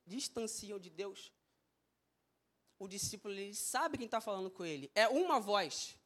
distanciam 0.07 0.79
de 0.79 0.89
Deus, 0.89 1.33
o 2.79 2.87
discípulo 2.89 3.35
ele 3.35 3.55
sabe 3.55 3.99
quem 3.99 4.07
está 4.07 4.21
falando 4.21 4.51
com 4.51 4.65
ele. 4.65 4.91
É 4.95 5.09
uma 5.09 5.41
voz. 5.41 5.97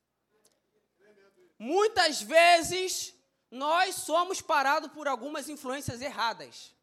Muitas 1.63 2.23
vezes 2.23 3.15
nós 3.51 3.95
somos 3.97 4.41
parados 4.41 4.91
por 4.93 5.07
algumas 5.07 5.47
influências 5.47 6.01
erradas. 6.01 6.75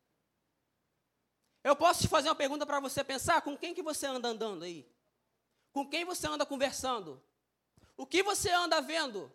Eu 1.63 1.75
posso 1.75 2.01
te 2.01 2.07
fazer 2.07 2.29
uma 2.29 2.35
pergunta 2.35 2.63
para 2.63 2.79
você 2.79 3.03
pensar: 3.03 3.41
com 3.41 3.57
quem 3.57 3.73
que 3.73 3.81
você 3.81 4.05
anda 4.05 4.27
andando 4.27 4.63
aí? 4.63 4.87
Com 5.73 5.89
quem 5.89 6.05
você 6.05 6.27
anda 6.27 6.45
conversando? 6.45 7.19
O 7.97 8.05
que 8.05 8.21
você 8.21 8.51
anda 8.51 8.79
vendo? 8.79 9.33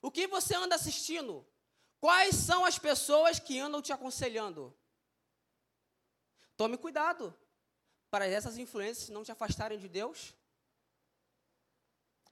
O 0.00 0.08
que 0.08 0.28
você 0.28 0.54
anda 0.54 0.76
assistindo? 0.76 1.44
Quais 1.98 2.36
são 2.36 2.64
as 2.64 2.78
pessoas 2.78 3.40
que 3.40 3.58
andam 3.58 3.82
te 3.82 3.92
aconselhando? 3.92 4.72
Tome 6.56 6.78
cuidado 6.78 7.36
para 8.08 8.24
essas 8.24 8.56
influências 8.56 9.08
não 9.08 9.24
te 9.24 9.32
afastarem 9.32 9.80
de 9.80 9.88
Deus. 9.88 10.32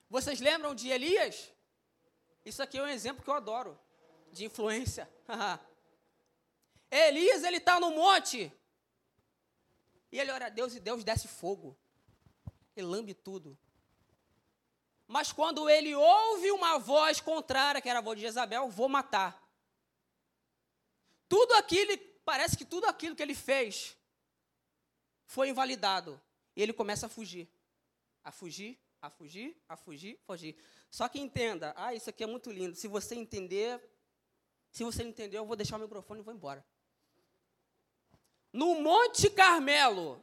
Vocês 0.09 0.39
lembram 0.39 0.73
de 0.73 0.89
Elias? 0.89 1.58
Isso 2.49 2.63
aqui 2.63 2.79
é 2.79 2.83
um 2.83 2.89
exemplo 2.89 3.23
que 3.23 3.29
eu 3.29 3.35
adoro 3.35 3.79
de 4.33 4.47
influência. 4.47 5.09
Elias, 6.91 7.45
ele 7.45 7.59
está 7.59 7.79
no 7.79 7.91
monte 7.91 8.51
e 10.11 10.19
ele 10.19 10.31
ora 10.31 10.47
a 10.47 10.49
Deus 10.49 10.75
e 10.75 10.81
Deus 10.81 11.05
desce 11.05 11.29
fogo. 11.29 11.77
Ele 12.75 12.87
lambe 12.87 13.13
tudo. 13.13 13.59
Mas 15.07 15.31
quando 15.31 15.69
ele 15.69 15.95
ouve 15.95 16.51
uma 16.51 16.79
voz 16.79 17.21
contrária, 17.21 17.83
que 17.83 17.89
era 17.89 17.99
a 17.99 18.03
voz 18.03 18.19
de 18.19 18.25
Jezabel, 18.25 18.71
vou 18.71 18.89
matar. 18.89 19.47
Tudo 21.29 21.53
aquilo, 21.55 21.99
parece 22.25 22.57
que 22.57 22.65
tudo 22.65 22.87
aquilo 22.87 23.15
que 23.15 23.23
ele 23.23 23.35
fez 23.35 23.95
foi 25.27 25.51
invalidado. 25.51 26.19
E 26.57 26.63
ele 26.63 26.73
começa 26.73 27.05
a 27.07 27.09
fugir. 27.11 27.47
A 28.25 28.33
fugir, 28.33 28.79
a 29.03 29.11
fugir, 29.11 29.55
a 29.69 29.77
fugir, 29.77 30.19
fugir. 30.27 30.57
Só 30.91 31.09
que 31.09 31.21
entenda, 31.21 31.75
ah, 31.77 31.95
isso 31.95 32.09
aqui 32.09 32.25
é 32.25 32.27
muito 32.27 32.51
lindo. 32.51 32.77
Se 32.77 32.89
você 32.89 33.15
entender, 33.15 33.81
se 34.71 34.83
você 34.85 35.03
não 35.03 35.11
entender, 35.11 35.37
eu 35.37 35.47
vou 35.47 35.57
deixar 35.57 35.77
o 35.77 35.81
microfone 35.81 36.21
e 36.21 36.25
vou 36.25 36.35
embora. 36.35 36.65
No 38.53 38.81
Monte 38.81 39.29
Carmelo, 39.31 40.23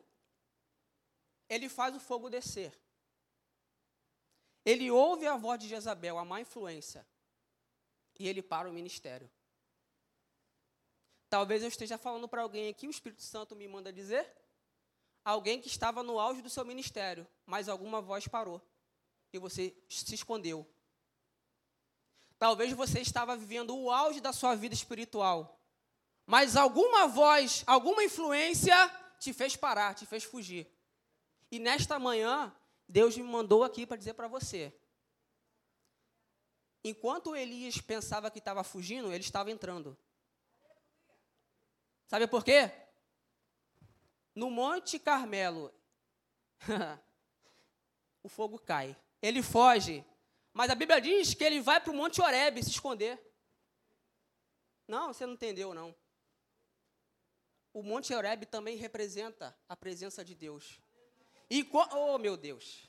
ele 1.47 1.69
faz 1.69 1.95
o 1.95 1.99
fogo 1.99 2.29
descer. 2.29 2.73
ele 4.65 4.89
ouve 4.89 5.27
a 5.27 5.37
voz 5.37 5.59
de 5.59 5.67
Jezabel, 5.67 6.17
a 6.17 6.25
má 6.25 6.41
influência, 6.41 7.07
e 8.17 8.27
ele 8.27 8.41
para 8.41 8.67
o 8.67 8.73
ministério. 8.73 9.29
Talvez 11.29 11.61
eu 11.61 11.69
esteja 11.69 11.99
falando 11.99 12.27
para 12.27 12.41
alguém 12.41 12.69
aqui, 12.69 12.87
o 12.87 12.89
Espírito 12.89 13.21
Santo 13.21 13.55
me 13.55 13.67
manda 13.67 13.93
dizer, 13.93 14.35
alguém 15.23 15.61
que 15.61 15.67
estava 15.67 16.01
no 16.01 16.19
auge 16.19 16.41
do 16.41 16.49
seu 16.49 16.65
ministério, 16.65 17.27
mas 17.45 17.69
alguma 17.69 18.01
voz 18.01 18.27
parou 18.27 18.59
e 19.35 19.39
você 19.39 19.75
se 19.89 20.15
escondeu. 20.15 20.67
Talvez 22.37 22.73
você 22.73 22.99
estava 22.99 23.35
vivendo 23.35 23.75
o 23.75 23.89
auge 23.89 24.19
da 24.19 24.33
sua 24.33 24.55
vida 24.55 24.73
espiritual, 24.73 25.59
mas 26.25 26.55
alguma 26.55 27.07
voz, 27.07 27.63
alguma 27.65 28.03
influência 28.03 28.75
te 29.19 29.31
fez 29.33 29.55
parar, 29.55 29.93
te 29.93 30.05
fez 30.05 30.23
fugir. 30.23 30.67
E 31.51 31.59
nesta 31.59 31.97
manhã, 31.97 32.53
Deus 32.87 33.15
me 33.17 33.23
mandou 33.23 33.63
aqui 33.63 33.85
para 33.85 33.97
dizer 33.97 34.13
para 34.13 34.27
você. 34.27 34.73
Enquanto 36.83 37.35
Elias 37.35 37.79
pensava 37.79 38.29
que 38.29 38.39
estava 38.39 38.63
fugindo, 38.63 39.11
ele 39.11 39.23
estava 39.23 39.49
entrando. 39.49 39.97
Sabe 42.07 42.27
por 42.27 42.43
quê? 42.43 42.71
No 44.35 44.51
Monte 44.51 44.99
Carmelo, 44.99 45.73
o 48.21 48.29
fogo 48.29 48.59
cai. 48.59 48.95
Ele 49.25 49.41
foge. 49.41 50.05
Mas 50.53 50.69
a 50.69 50.75
Bíblia 50.75 51.01
diz 51.01 51.33
que 51.33 51.43
ele 51.43 51.59
vai 51.59 51.81
para 51.81 51.91
o 51.91 51.95
Monte 51.95 52.21
Oreb 52.21 52.63
se 52.63 52.69
esconder. 52.69 53.19
Não, 54.87 55.11
você 55.11 55.25
não 55.25 55.33
entendeu, 55.33 55.73
não. 55.73 55.95
O 57.73 57.81
Monte 57.81 58.13
Oreb 58.13 58.45
também 58.45 58.77
representa 58.77 59.57
a 59.67 59.75
presença 59.75 60.23
de 60.23 60.35
Deus. 60.35 60.79
E, 61.49 61.67
oh, 61.91 62.17
meu 62.17 62.37
Deus. 62.37 62.87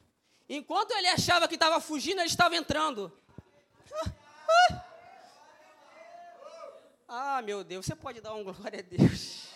Enquanto 0.49 0.93
ele 0.93 1.09
achava 1.09 1.49
que 1.49 1.55
estava 1.55 1.81
fugindo, 1.81 2.21
ele 2.21 2.29
estava 2.29 2.55
entrando. 2.55 3.13
Ah, 7.09 7.41
meu 7.41 7.65
Deus, 7.65 7.87
você 7.87 7.97
pode 7.97 8.21
dar 8.21 8.35
uma 8.35 8.53
glória 8.53 8.81
a 8.81 8.83
Deus. 8.83 9.49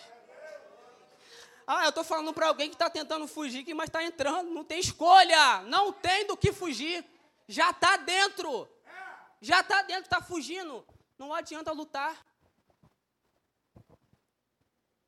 Ah, 1.73 1.85
eu 1.85 1.89
estou 1.89 2.03
falando 2.03 2.33
para 2.33 2.49
alguém 2.49 2.67
que 2.67 2.75
está 2.75 2.89
tentando 2.89 3.25
fugir, 3.25 3.73
mas 3.73 3.87
está 3.87 4.03
entrando. 4.03 4.49
Não 4.49 4.61
tem 4.61 4.77
escolha. 4.77 5.61
Não 5.61 5.93
tem 5.93 6.27
do 6.27 6.35
que 6.35 6.51
fugir. 6.51 7.01
Já 7.47 7.69
está 7.69 7.95
dentro. 7.95 8.67
Já 9.39 9.61
está 9.61 9.81
dentro, 9.81 10.03
está 10.03 10.21
fugindo. 10.21 10.85
Não 11.17 11.33
adianta 11.33 11.71
lutar. 11.71 12.27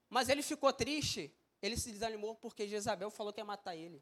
Mas 0.09 0.29
ele 0.29 0.41
ficou 0.41 0.71
triste. 0.71 1.35
Ele 1.61 1.75
se 1.75 1.91
desanimou 1.91 2.33
porque 2.35 2.65
Jezabel 2.65 3.11
falou 3.11 3.33
que 3.33 3.41
ia 3.41 3.45
matar 3.45 3.75
ele. 3.75 4.01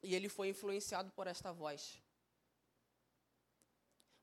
E 0.00 0.14
ele 0.14 0.28
foi 0.28 0.50
influenciado 0.50 1.10
por 1.10 1.26
esta 1.26 1.52
voz. 1.52 2.00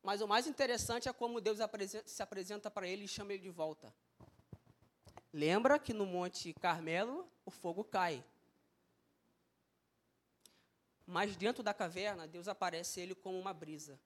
Mas 0.01 0.21
o 0.21 0.27
mais 0.27 0.47
interessante 0.47 1.09
é 1.09 1.11
como 1.11 1.41
Deus 1.41 1.57
se 2.05 2.23
apresenta 2.23 2.71
para 2.71 2.87
ele 2.87 3.03
e 3.03 3.07
chama 3.09 3.33
ele 3.33 3.43
de 3.43 3.49
volta. 3.49 3.93
Lembra 5.33 5.77
que 5.77 5.93
no 5.93 6.05
Monte 6.05 6.53
Carmelo 6.53 7.29
o 7.45 7.51
fogo 7.51 7.83
cai. 7.83 8.23
Mas 11.05 11.35
dentro 11.37 11.63
da 11.63 11.73
caverna, 11.73 12.27
Deus 12.27 12.47
aparece 12.47 12.99
ele 12.99 13.15
como 13.15 13.39
uma 13.39 13.53
brisa. 13.53 13.99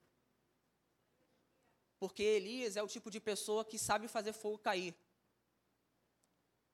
Porque 1.99 2.21
Elias 2.21 2.75
é 2.75 2.83
o 2.83 2.87
tipo 2.87 3.09
de 3.09 3.19
pessoa 3.19 3.65
que 3.65 3.77
sabe 3.77 4.07
fazer 4.07 4.33
fogo 4.33 4.57
cair. 4.57 4.95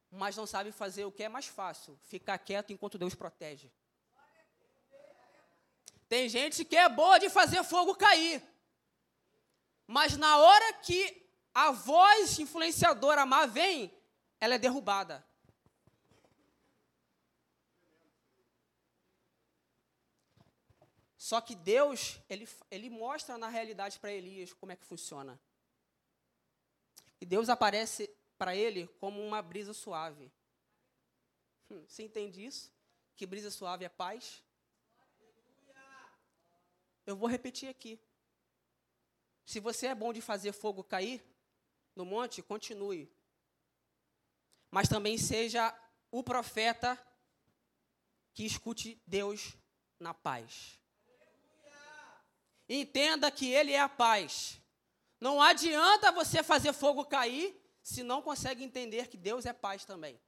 Mas 0.10 0.36
não 0.36 0.46
sabe 0.46 0.72
fazer 0.72 1.06
o 1.06 1.12
que 1.12 1.24
é 1.24 1.30
mais 1.30 1.48
fácil, 1.48 1.98
ficar 2.04 2.38
quieto 2.38 2.72
enquanto 2.72 2.98
Deus 2.98 3.14
protege. 3.14 3.72
Tem 6.08 6.30
gente 6.30 6.64
que 6.64 6.78
é 6.78 6.88
boa 6.88 7.20
de 7.20 7.30
fazer 7.30 7.64
fogo 7.64 7.96
cair. 7.96 8.42
Mas 9.86 10.18
na 10.18 10.38
hora 10.38 10.74
que 10.74 11.26
a 11.54 11.72
voz 11.72 12.40
influenciadora 12.40 13.26
má 13.26 13.46
vem, 13.46 13.92
ela 14.40 14.56
é 14.56 14.60
derrubada. 14.60 15.26
Só 21.18 21.42
que 21.42 21.56
Deus, 21.56 22.22
ele, 22.30 22.48
ele 22.72 22.90
mostra 22.90 23.38
na 23.38 23.50
realidade 23.50 24.00
para 24.00 24.14
Elias 24.14 24.54
como 24.54 24.72
é 24.72 24.76
que 24.76 24.86
funciona. 24.86 25.38
E 27.20 27.26
Deus 27.26 27.50
aparece 27.50 28.10
para 28.38 28.56
ele 28.56 28.88
como 29.00 29.22
uma 29.22 29.42
brisa 29.42 29.74
suave. 29.74 30.32
Hum, 31.70 31.84
você 31.86 32.04
entende 32.04 32.46
isso? 32.46 32.72
Que 33.16 33.26
brisa 33.26 33.52
suave 33.52 33.84
é 33.84 33.90
paz? 33.90 34.42
Eu 37.06 37.16
vou 37.16 37.28
repetir 37.28 37.68
aqui. 37.68 38.00
Se 39.46 39.60
você 39.60 39.88
é 39.88 39.96
bom 39.96 40.14
de 40.14 40.22
fazer 40.22 40.52
fogo 40.52 40.84
cair 40.84 41.24
no 41.96 42.06
monte, 42.06 42.42
continue. 42.42 43.12
Mas 44.72 44.88
também 44.88 45.18
seja 45.18 45.74
o 46.12 46.24
profeta 46.24 46.98
que 48.34 48.46
escute 48.46 49.02
Deus 49.06 49.56
na 50.00 50.14
paz. 50.14 50.80
Entenda 52.70 53.32
que 53.32 53.48
Ele 53.48 53.72
é 53.72 53.80
a 53.80 53.90
paz. 53.90 54.62
Não 55.20 55.42
adianta 55.42 56.12
você 56.12 56.44
fazer 56.44 56.74
fogo 56.74 57.06
cair 57.06 57.60
se 57.82 58.04
não 58.04 58.22
consegue 58.22 58.64
entender 58.64 59.08
que 59.08 59.18
Deus 59.18 59.46
é 59.46 59.54
paz 59.54 59.86
também. 59.86 60.22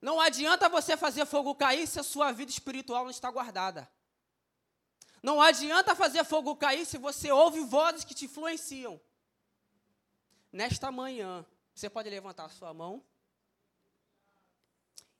Não 0.00 0.20
adianta 0.20 0.68
você 0.68 0.96
fazer 0.96 1.24
fogo 1.24 1.54
cair 1.54 1.86
se 1.86 1.98
a 1.98 2.02
sua 2.02 2.30
vida 2.32 2.50
espiritual 2.50 3.04
não 3.04 3.10
está 3.10 3.30
guardada. 3.30 3.90
Não 5.22 5.40
adianta 5.40 5.94
fazer 5.94 6.22
fogo 6.24 6.54
cair 6.56 6.84
se 6.84 6.98
você 6.98 7.32
ouve 7.32 7.60
vozes 7.60 8.04
que 8.04 8.14
te 8.14 8.26
influenciam. 8.26 9.00
Nesta 10.52 10.92
manhã, 10.92 11.46
você 11.74 11.90
pode 11.90 12.08
levantar 12.08 12.44
a 12.44 12.48
sua 12.48 12.72
mão 12.72 13.02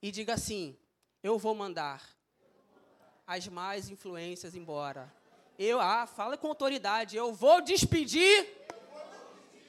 e 0.01 0.13
diga 0.13 0.35
assim: 0.35 0.79
Eu 1.23 1.39
vou 1.39 1.55
mandar 1.55 2.03
as 3.27 3.49
más 3.49 3.91
influências 3.91 4.55
embora. 4.55 5.13
Eu, 5.59 5.81
ah, 5.81 6.07
fala 6.07 6.37
com 6.37 6.47
autoridade. 6.47 7.17
Eu 7.17 7.35
vou 7.35 7.61
despedir 7.61 8.49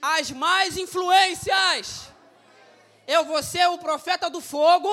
as 0.02 0.30
más 0.30 0.78
influências. 0.78 2.12
Eu 3.08 3.26
vou 3.26 3.42
ser 3.42 3.68
o 3.68 3.78
profeta 3.78 4.30
do 4.30 4.42
fogo, 4.42 4.90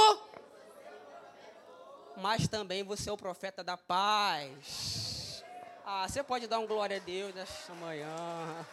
mas 2.16 2.48
também 2.48 2.83
vou 2.83 2.96
ser 2.96 3.11
o 3.11 3.16
profeta 3.16 3.62
da 3.62 3.76
paz. 3.76 5.42
Ah, 5.85 6.09
você 6.09 6.22
pode 6.22 6.46
dar 6.46 6.59
um 6.59 6.66
glória 6.66 6.96
a 6.96 7.00
Deus 7.00 7.35
nesta 7.35 7.74
manhã. 7.74 8.66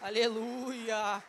Aleluia. 0.00 1.22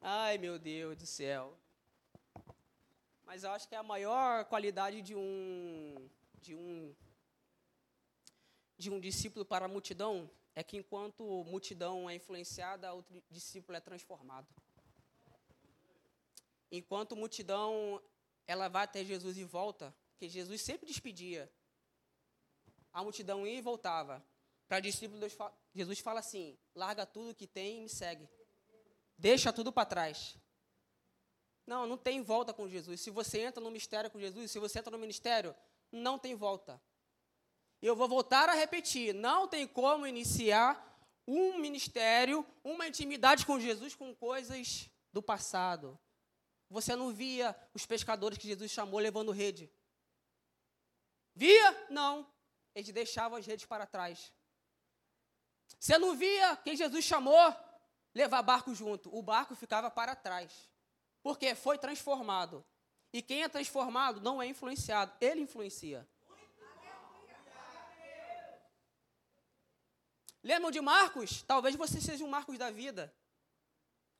Ai, 0.00 0.36
meu 0.36 0.58
Deus 0.58 0.96
do 0.96 1.06
céu. 1.06 1.56
Mas 3.24 3.42
eu 3.42 3.50
acho 3.52 3.68
que 3.68 3.74
a 3.74 3.82
maior 3.82 4.44
qualidade 4.44 5.00
de 5.00 5.14
um 5.14 6.10
de 6.40 6.54
um 6.54 6.94
de 8.76 8.90
um 8.90 9.00
discípulo 9.00 9.44
para 9.44 9.64
a 9.64 9.68
multidão 9.68 10.30
é 10.54 10.62
que 10.62 10.76
enquanto 10.76 11.22
a 11.40 11.44
multidão 11.44 12.10
é 12.10 12.16
influenciada, 12.16 12.94
o 12.94 13.04
discípulo 13.30 13.76
é 13.76 13.80
transformado. 13.80 14.46
Enquanto 16.70 17.14
a 17.14 17.16
multidão 17.16 18.02
ela 18.46 18.68
vai 18.68 18.84
até 18.84 19.04
Jesus 19.04 19.38
e 19.38 19.44
volta, 19.44 19.94
porque 20.10 20.28
Jesus 20.28 20.60
sempre 20.60 20.86
despedia. 20.86 21.50
A 22.92 23.02
multidão 23.02 23.46
ia 23.46 23.58
e 23.58 23.62
voltava. 23.62 24.22
Para 24.74 24.80
discípulos, 24.80 25.32
Jesus 25.72 26.00
fala 26.00 26.18
assim: 26.18 26.58
larga 26.74 27.06
tudo 27.06 27.32
que 27.32 27.46
tem 27.46 27.78
e 27.78 27.80
me 27.82 27.88
segue. 27.88 28.28
Deixa 29.16 29.52
tudo 29.52 29.72
para 29.72 29.86
trás. 29.86 30.36
Não, 31.64 31.86
não 31.86 31.96
tem 31.96 32.20
volta 32.22 32.52
com 32.52 32.68
Jesus. 32.68 33.00
Se 33.00 33.08
você 33.08 33.42
entra 33.42 33.62
no 33.62 33.70
mistério 33.70 34.10
com 34.10 34.18
Jesus, 34.18 34.50
se 34.50 34.58
você 34.58 34.80
entra 34.80 34.90
no 34.90 34.98
ministério, 34.98 35.54
não 35.92 36.18
tem 36.18 36.34
volta. 36.34 36.82
Eu 37.80 37.94
vou 37.94 38.08
voltar 38.08 38.48
a 38.48 38.54
repetir: 38.54 39.14
não 39.14 39.46
tem 39.46 39.64
como 39.64 40.08
iniciar 40.08 40.74
um 41.24 41.56
ministério, 41.58 42.44
uma 42.64 42.88
intimidade 42.88 43.46
com 43.46 43.60
Jesus 43.60 43.94
com 43.94 44.12
coisas 44.12 44.90
do 45.12 45.22
passado. 45.22 45.96
Você 46.68 46.96
não 46.96 47.12
via 47.12 47.54
os 47.72 47.86
pescadores 47.86 48.38
que 48.38 48.48
Jesus 48.48 48.72
chamou 48.72 48.98
levando 48.98 49.30
rede. 49.30 49.70
Via? 51.32 51.86
Não. 51.90 52.28
Eles 52.74 52.90
deixavam 52.90 53.38
as 53.38 53.46
redes 53.46 53.66
para 53.66 53.86
trás. 53.86 54.32
Você 55.78 55.98
não 55.98 56.16
via 56.16 56.56
quem 56.56 56.76
Jesus 56.76 57.04
chamou 57.04 57.54
levar 58.14 58.42
barco 58.42 58.74
junto. 58.74 59.14
O 59.14 59.22
barco 59.22 59.54
ficava 59.54 59.90
para 59.90 60.14
trás. 60.14 60.70
Porque 61.22 61.54
foi 61.54 61.78
transformado. 61.78 62.64
E 63.12 63.22
quem 63.22 63.42
é 63.42 63.48
transformado 63.48 64.20
não 64.20 64.42
é 64.42 64.46
influenciado, 64.46 65.12
ele 65.20 65.40
influencia. 65.40 66.08
Lembram 70.42 70.70
de 70.70 70.80
Marcos? 70.80 71.42
Talvez 71.42 71.74
você 71.74 72.00
seja 72.00 72.24
um 72.24 72.28
Marcos 72.28 72.58
da 72.58 72.70
vida. 72.70 73.14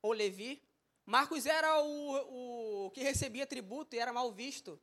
Ou 0.00 0.12
Levi. 0.12 0.62
Marcos 1.04 1.44
era 1.44 1.82
o, 1.82 2.86
o 2.86 2.90
que 2.92 3.02
recebia 3.02 3.46
tributo 3.46 3.94
e 3.94 3.98
era 3.98 4.12
mal 4.12 4.32
visto. 4.32 4.80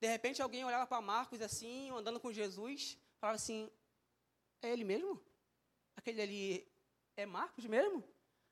De 0.00 0.06
repente 0.06 0.42
alguém 0.42 0.64
olhava 0.64 0.86
para 0.86 1.00
Marcos 1.00 1.40
assim, 1.40 1.90
andando 1.90 2.20
com 2.20 2.32
Jesus, 2.32 2.98
falava 3.18 3.36
assim: 3.36 3.70
É 4.60 4.70
ele 4.70 4.84
mesmo? 4.84 5.20
Aquele 5.98 6.22
ali 6.22 6.68
é 7.16 7.26
Marcos 7.26 7.66
mesmo? 7.66 8.04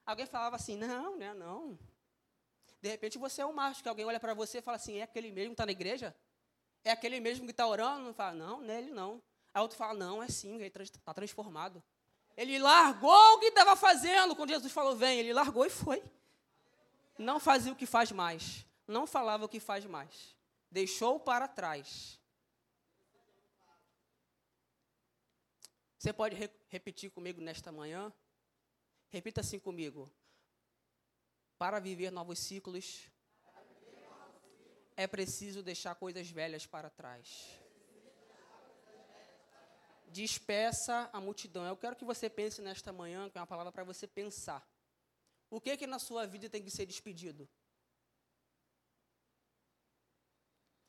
Alguém 0.04 0.26
falava 0.26 0.56
assim: 0.56 0.76
Não, 0.76 1.16
não 1.16 1.26
é 1.26 1.32
não. 1.32 1.78
De 2.82 2.88
repente 2.88 3.16
você 3.18 3.40
é 3.40 3.46
o 3.46 3.52
Marcos, 3.52 3.80
que 3.80 3.88
alguém 3.88 4.04
olha 4.04 4.18
para 4.18 4.34
você 4.34 4.58
e 4.58 4.62
fala 4.62 4.76
assim: 4.76 4.98
É 4.98 5.02
aquele 5.04 5.30
mesmo 5.30 5.50
que 5.50 5.54
está 5.54 5.64
na 5.64 5.70
igreja? 5.72 6.14
É 6.82 6.90
aquele 6.90 7.20
mesmo 7.20 7.44
que 7.44 7.52
está 7.52 7.66
orando? 7.66 8.12
Não, 8.34 8.60
não 8.60 8.74
é 8.74 8.78
ele 8.78 8.90
não. 8.90 9.22
Aí 9.54 9.62
outro 9.62 9.78
fala: 9.78 9.94
Não, 9.94 10.20
é 10.20 10.28
sim, 10.28 10.56
ele 10.56 10.66
está 10.66 11.14
transformado. 11.14 11.80
Ele 12.36 12.58
largou 12.58 13.34
o 13.34 13.38
que 13.38 13.46
estava 13.46 13.76
fazendo. 13.76 14.34
Quando 14.34 14.50
Jesus 14.50 14.72
falou: 14.72 14.96
Vem, 14.96 15.20
ele 15.20 15.32
largou 15.32 15.64
e 15.64 15.70
foi. 15.70 16.02
Não 17.16 17.38
fazia 17.38 17.72
o 17.72 17.76
que 17.76 17.86
faz 17.86 18.10
mais. 18.10 18.66
Não 18.88 19.06
falava 19.06 19.44
o 19.44 19.48
que 19.48 19.60
faz 19.60 19.84
mais 19.84 20.36
deixou 20.76 21.18
para 21.18 21.48
trás. 21.48 22.20
Você 26.06 26.12
pode 26.12 26.36
re 26.36 26.48
repetir 26.68 27.10
comigo 27.10 27.40
nesta 27.40 27.72
manhã? 27.72 28.12
Repita 29.08 29.40
assim 29.40 29.58
comigo. 29.58 30.08
Para 31.58 31.80
viver 31.80 32.12
novos 32.12 32.38
ciclos, 32.38 33.10
é 34.96 35.08
preciso 35.08 35.64
deixar 35.64 35.96
coisas 35.96 36.30
velhas 36.30 36.64
para 36.64 36.88
trás. 36.88 37.58
Despeça 40.06 41.10
a 41.12 41.20
multidão. 41.20 41.66
Eu 41.66 41.76
quero 41.76 41.96
que 41.96 42.04
você 42.04 42.30
pense 42.30 42.62
nesta 42.62 42.92
manhã, 42.92 43.28
que 43.28 43.36
é 43.36 43.40
uma 43.40 43.46
palavra 43.48 43.72
para 43.72 43.82
você 43.82 44.06
pensar. 44.06 44.64
O 45.50 45.60
que 45.60 45.76
que 45.76 45.88
na 45.88 45.98
sua 45.98 46.24
vida 46.24 46.48
tem 46.48 46.62
que 46.62 46.70
ser 46.70 46.86
despedido? 46.86 47.48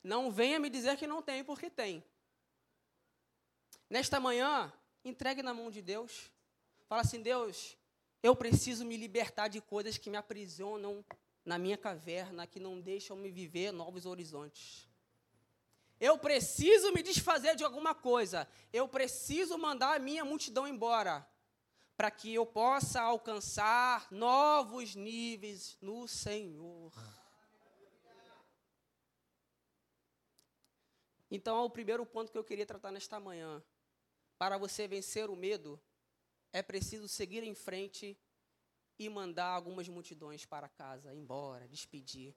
Não 0.00 0.30
venha 0.30 0.60
me 0.60 0.70
dizer 0.70 0.96
que 0.96 1.08
não 1.08 1.20
tem, 1.20 1.42
porque 1.42 1.68
tem. 1.68 2.04
Nesta 3.90 4.20
manhã, 4.20 4.72
entregue 5.04 5.42
na 5.42 5.54
mão 5.54 5.70
de 5.70 5.82
Deus. 5.82 6.30
Fala 6.88 7.02
assim: 7.02 7.22
Deus, 7.22 7.76
eu 8.22 8.34
preciso 8.34 8.84
me 8.84 8.96
libertar 8.96 9.48
de 9.48 9.60
coisas 9.60 9.98
que 9.98 10.10
me 10.10 10.16
aprisionam 10.16 11.04
na 11.44 11.58
minha 11.58 11.78
caverna, 11.78 12.46
que 12.46 12.60
não 12.60 12.80
deixam 12.80 13.16
me 13.16 13.30
viver 13.30 13.72
novos 13.72 14.06
horizontes. 14.06 14.88
Eu 16.00 16.16
preciso 16.18 16.92
me 16.92 17.02
desfazer 17.02 17.56
de 17.56 17.64
alguma 17.64 17.94
coisa. 17.94 18.48
Eu 18.72 18.86
preciso 18.86 19.58
mandar 19.58 19.96
a 19.96 19.98
minha 19.98 20.24
multidão 20.24 20.66
embora, 20.66 21.26
para 21.96 22.10
que 22.10 22.32
eu 22.32 22.46
possa 22.46 23.00
alcançar 23.00 24.06
novos 24.10 24.94
níveis 24.94 25.76
no 25.80 26.06
Senhor. 26.06 26.92
Então, 31.30 31.64
o 31.64 31.70
primeiro 31.70 32.06
ponto 32.06 32.32
que 32.32 32.38
eu 32.38 32.44
queria 32.44 32.64
tratar 32.64 32.90
nesta 32.90 33.20
manhã, 33.20 33.62
para 34.38 34.56
você 34.56 34.86
vencer 34.86 35.28
o 35.28 35.36
medo, 35.36 35.80
é 36.52 36.62
preciso 36.62 37.08
seguir 37.08 37.42
em 37.42 37.54
frente 37.54 38.16
e 38.98 39.08
mandar 39.08 39.48
algumas 39.48 39.88
multidões 39.88 40.46
para 40.46 40.68
casa, 40.68 41.12
embora, 41.12 41.68
despedir. 41.68 42.34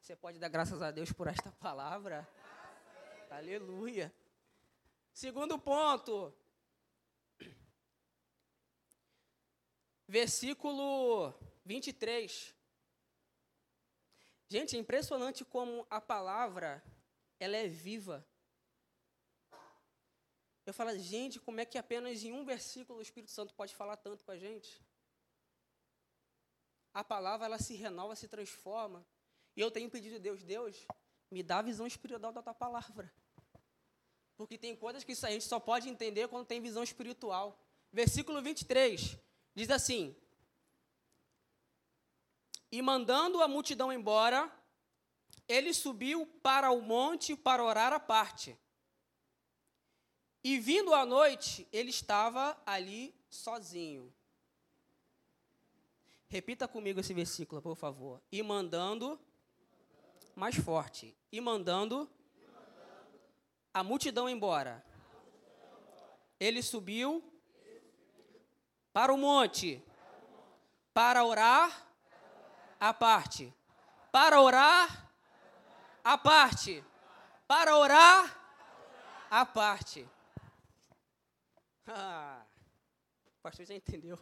Você 0.00 0.16
pode 0.16 0.38
dar 0.38 0.48
graças 0.48 0.80
a 0.80 0.90
Deus 0.90 1.12
por 1.12 1.26
esta 1.26 1.50
palavra? 1.52 2.26
Aleluia. 3.30 4.14
Segundo 5.12 5.58
ponto, 5.58 6.32
versículo 10.06 11.34
23. 11.64 12.54
Gente, 14.48 14.76
é 14.76 14.78
impressionante 14.78 15.44
como 15.44 15.86
a 15.90 16.00
palavra 16.00 16.82
ela 17.38 17.56
é 17.56 17.68
viva. 17.68 18.26
Eu 20.68 20.74
falo, 20.74 20.94
gente, 20.98 21.40
como 21.40 21.60
é 21.60 21.64
que 21.64 21.78
apenas 21.78 22.22
em 22.22 22.30
um 22.30 22.44
versículo 22.44 22.98
o 22.98 23.02
Espírito 23.02 23.32
Santo 23.32 23.54
pode 23.54 23.74
falar 23.74 23.96
tanto 23.96 24.22
com 24.22 24.32
a 24.32 24.36
gente? 24.36 24.78
A 26.92 27.02
palavra, 27.02 27.46
ela 27.46 27.58
se 27.58 27.74
renova, 27.74 28.14
se 28.14 28.28
transforma. 28.28 29.02
E 29.56 29.62
eu 29.62 29.70
tenho 29.70 29.88
pedido 29.88 30.16
a 30.16 30.18
Deus, 30.18 30.42
Deus, 30.42 30.86
me 31.30 31.42
dá 31.42 31.60
a 31.60 31.62
visão 31.62 31.86
espiritual 31.86 32.34
da 32.34 32.42
tua 32.42 32.52
palavra. 32.52 33.10
Porque 34.36 34.58
tem 34.58 34.76
coisas 34.76 35.02
que 35.02 35.12
a 35.12 35.30
gente 35.30 35.46
só 35.46 35.58
pode 35.58 35.88
entender 35.88 36.28
quando 36.28 36.44
tem 36.44 36.60
visão 36.60 36.82
espiritual. 36.82 37.58
Versículo 37.90 38.42
23 38.42 39.16
diz 39.54 39.70
assim: 39.70 40.14
E 42.70 42.82
mandando 42.82 43.40
a 43.40 43.48
multidão 43.48 43.90
embora, 43.90 44.54
ele 45.48 45.72
subiu 45.72 46.26
para 46.42 46.70
o 46.70 46.82
monte 46.82 47.34
para 47.34 47.64
orar 47.64 47.94
à 47.94 47.98
parte. 47.98 48.54
E 50.42 50.58
vindo 50.58 50.94
à 50.94 51.04
noite, 51.04 51.66
ele 51.72 51.90
estava 51.90 52.56
ali 52.64 53.14
sozinho. 53.28 54.12
Repita 56.28 56.68
comigo 56.68 57.00
esse 57.00 57.14
versículo, 57.14 57.60
por 57.60 57.74
favor. 57.74 58.20
E 58.30 58.42
mandando, 58.42 59.18
mais 60.34 60.56
forte, 60.56 61.16
e 61.32 61.40
mandando 61.40 62.08
a 63.72 63.82
multidão 63.82 64.28
embora. 64.28 64.84
Ele 66.38 66.62
subiu 66.62 67.22
para 68.92 69.12
o 69.12 69.16
monte 69.16 69.82
para 70.92 71.24
orar 71.24 71.88
à 72.78 72.92
parte. 72.92 73.52
Para 74.12 74.40
orar 74.40 75.10
a 76.04 76.18
parte. 76.18 76.84
Para 77.46 77.76
orar, 77.76 78.36
a 79.30 79.46
parte. 79.46 80.06
Ah, 81.94 82.44
o 83.26 83.40
pastor 83.40 83.64
já 83.64 83.74
entendeu. 83.74 84.18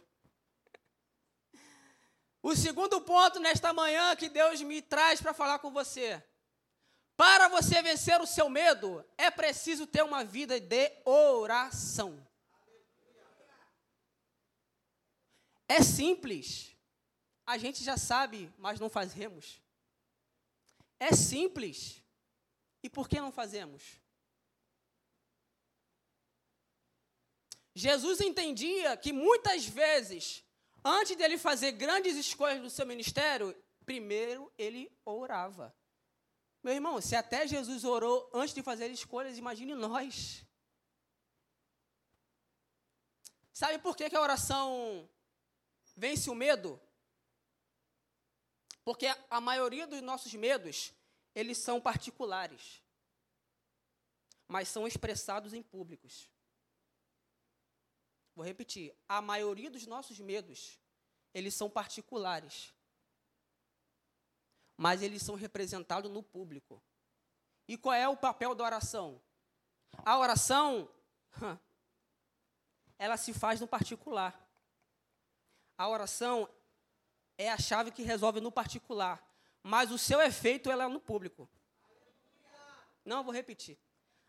O 2.41 2.55
segundo 2.55 3.01
ponto 3.01 3.39
nesta 3.39 3.73
manhã 3.73 4.15
que 4.15 4.29
Deus 4.29 4.61
me 4.61 4.81
traz 4.81 5.21
para 5.21 5.33
falar 5.33 5.59
com 5.59 5.71
você. 5.71 6.23
Para 7.17 7.49
você 7.49 7.81
vencer 7.81 8.21
o 8.21 8.27
seu 8.27 8.47
medo, 8.47 9.03
é 9.17 9.29
preciso 9.29 9.85
ter 9.87 10.03
uma 10.03 10.23
vida 10.23 10.59
de 10.59 10.91
oração. 11.03 12.25
É 15.67 15.81
simples. 15.81 16.71
A 17.45 17.57
gente 17.57 17.83
já 17.83 17.97
sabe, 17.97 18.53
mas 18.57 18.79
não 18.79 18.89
fazemos. 18.89 19.61
É 20.99 21.11
simples. 21.11 22.01
E 22.81 22.89
por 22.89 23.09
que 23.09 23.19
não 23.19 23.31
fazemos? 23.31 23.99
Jesus 27.77 28.19
entendia 28.21 28.97
que 28.97 29.13
muitas 29.13 29.67
vezes, 29.67 30.43
antes 30.83 31.15
dele 31.15 31.37
fazer 31.37 31.73
grandes 31.73 32.17
escolhas 32.17 32.59
do 32.59 32.71
seu 32.71 32.87
ministério, 32.87 33.55
primeiro 33.85 34.51
ele 34.57 34.91
orava. 35.05 35.71
Meu 36.63 36.73
irmão, 36.73 36.99
se 36.99 37.15
até 37.15 37.45
Jesus 37.45 37.83
orou 37.83 38.27
antes 38.33 38.55
de 38.55 38.63
fazer 38.63 38.87
escolhas, 38.87 39.37
imagine 39.37 39.75
nós. 39.75 40.43
Sabe 43.53 43.77
por 43.77 43.95
que, 43.95 44.09
que 44.09 44.15
a 44.15 44.21
oração 44.21 45.07
vence 45.95 46.31
o 46.31 46.35
medo? 46.35 46.81
Porque 48.83 49.05
a 49.29 49.39
maioria 49.39 49.85
dos 49.85 50.01
nossos 50.01 50.33
medos, 50.33 50.95
eles 51.35 51.59
são 51.59 51.79
particulares, 51.79 52.81
mas 54.47 54.67
são 54.67 54.87
expressados 54.87 55.53
em 55.53 55.61
públicos. 55.61 56.27
Vou 58.37 58.45
repetir, 58.45 58.95
a 59.09 59.19
maioria 59.19 59.67
dos 59.67 59.87
nossos 59.87 60.19
medos, 60.19 60.79
eles 61.33 61.55
são 61.55 61.67
particulares, 61.67 62.71
mas 64.77 65.01
eles 65.01 65.23
são 65.23 65.33
representados 65.33 66.11
no 66.11 66.21
público. 66.21 66.79
E 67.67 67.75
qual 67.75 67.95
é 67.95 68.07
o 68.07 68.15
papel 68.15 68.53
da 68.53 68.63
oração? 68.63 69.19
A 70.05 70.19
oração, 70.19 70.87
ela 72.99 73.17
se 73.17 73.33
faz 73.33 73.59
no 73.59 73.67
particular. 73.67 74.39
A 75.75 75.89
oração, 75.89 76.47
é 77.39 77.51
a 77.51 77.57
chave 77.57 77.89
que 77.89 78.03
resolve 78.03 78.39
no 78.39 78.51
particular, 78.51 79.19
mas 79.63 79.89
o 79.89 79.97
seu 79.97 80.21
efeito 80.21 80.69
ela 80.69 80.83
é 80.83 80.87
no 80.87 80.99
público. 80.99 81.49
Não, 83.03 83.23
vou 83.23 83.33
repetir. 83.33 83.79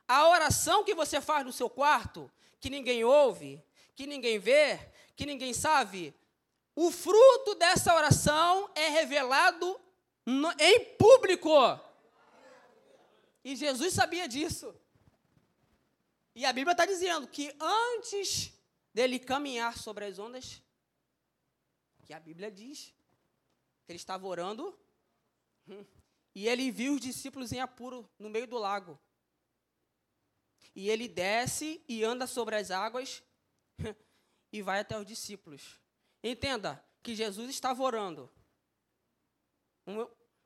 A 0.09 0.27
oração 0.31 0.83
que 0.83 0.95
você 0.95 1.21
faz 1.21 1.45
no 1.45 1.53
seu 1.53 1.69
quarto, 1.69 2.33
que 2.59 2.71
ninguém 2.71 3.05
ouve, 3.05 3.63
que 3.99 4.07
ninguém 4.07 4.39
vê, 4.39 4.79
que 5.17 5.27
ninguém 5.27 5.53
sabe, 5.53 6.15
o 6.73 6.89
fruto 6.89 7.57
dessa 7.57 7.93
oração 7.93 8.71
é 8.77 8.91
revelado 8.91 9.77
no, 10.25 10.53
em 10.53 10.85
público. 10.95 11.51
E 13.43 13.57
Jesus 13.57 13.93
sabia 13.93 14.29
disso. 14.29 14.73
E 16.33 16.45
a 16.45 16.53
Bíblia 16.53 16.75
está 16.75 16.87
dizendo 16.87 17.27
que 17.27 17.53
antes 17.59 18.53
dele 18.95 19.19
caminhar 19.19 19.77
sobre 19.77 20.05
as 20.05 20.17
ondas, 20.17 20.63
que 22.05 22.15
a 22.15 22.21
Bíblia 22.21 22.53
diz, 22.53 22.95
Ele 23.89 23.97
estava 23.97 24.29
orando. 24.29 24.79
Hum, 25.69 25.85
e 26.37 26.47
ele 26.47 26.71
viu 26.71 26.95
os 26.95 27.01
discípulos 27.01 27.51
em 27.51 27.59
apuro 27.59 28.09
no 28.17 28.31
meio 28.31 28.47
do 28.47 28.59
lago. 28.59 28.97
E 30.73 30.89
ele 30.89 31.09
desce 31.09 31.83
e 31.89 32.05
anda 32.05 32.29
sobre 32.29 32.55
as 32.55 32.71
águas 32.71 33.25
e 34.53 34.63
vai 34.63 34.81
até 34.81 34.99
os 34.99 35.07
discípulos. 35.07 35.81
Entenda 36.23 36.85
que 37.03 37.15
Jesus 37.15 37.51
estava 37.51 37.83
orando. 37.83 38.31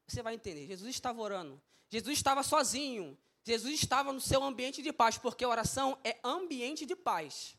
Você 0.06 0.22
vai 0.22 0.34
entender. 0.34 0.66
Jesus 0.66 0.90
estava 0.90 1.20
orando. 1.20 1.60
Jesus 1.90 2.16
estava 2.16 2.42
sozinho. 2.42 3.18
Jesus 3.44 3.74
estava 3.74 4.12
no 4.12 4.20
seu 4.20 4.42
ambiente 4.42 4.82
de 4.82 4.92
paz, 4.92 5.18
porque 5.18 5.44
oração 5.44 5.98
é 6.04 6.18
ambiente 6.22 6.86
de 6.86 6.94
paz. 6.94 7.56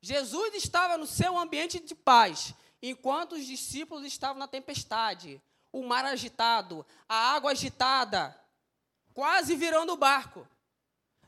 Jesus 0.00 0.54
estava 0.54 0.96
no 0.96 1.06
seu 1.06 1.38
ambiente 1.38 1.78
de 1.78 1.94
paz, 1.94 2.54
enquanto 2.80 3.34
os 3.34 3.46
discípulos 3.46 4.04
estavam 4.04 4.38
na 4.38 4.48
tempestade, 4.48 5.40
o 5.70 5.84
mar 5.84 6.04
agitado, 6.04 6.84
a 7.08 7.34
água 7.34 7.52
agitada, 7.52 8.36
quase 9.14 9.54
virando 9.54 9.92
o 9.92 9.96
barco. 9.96 10.48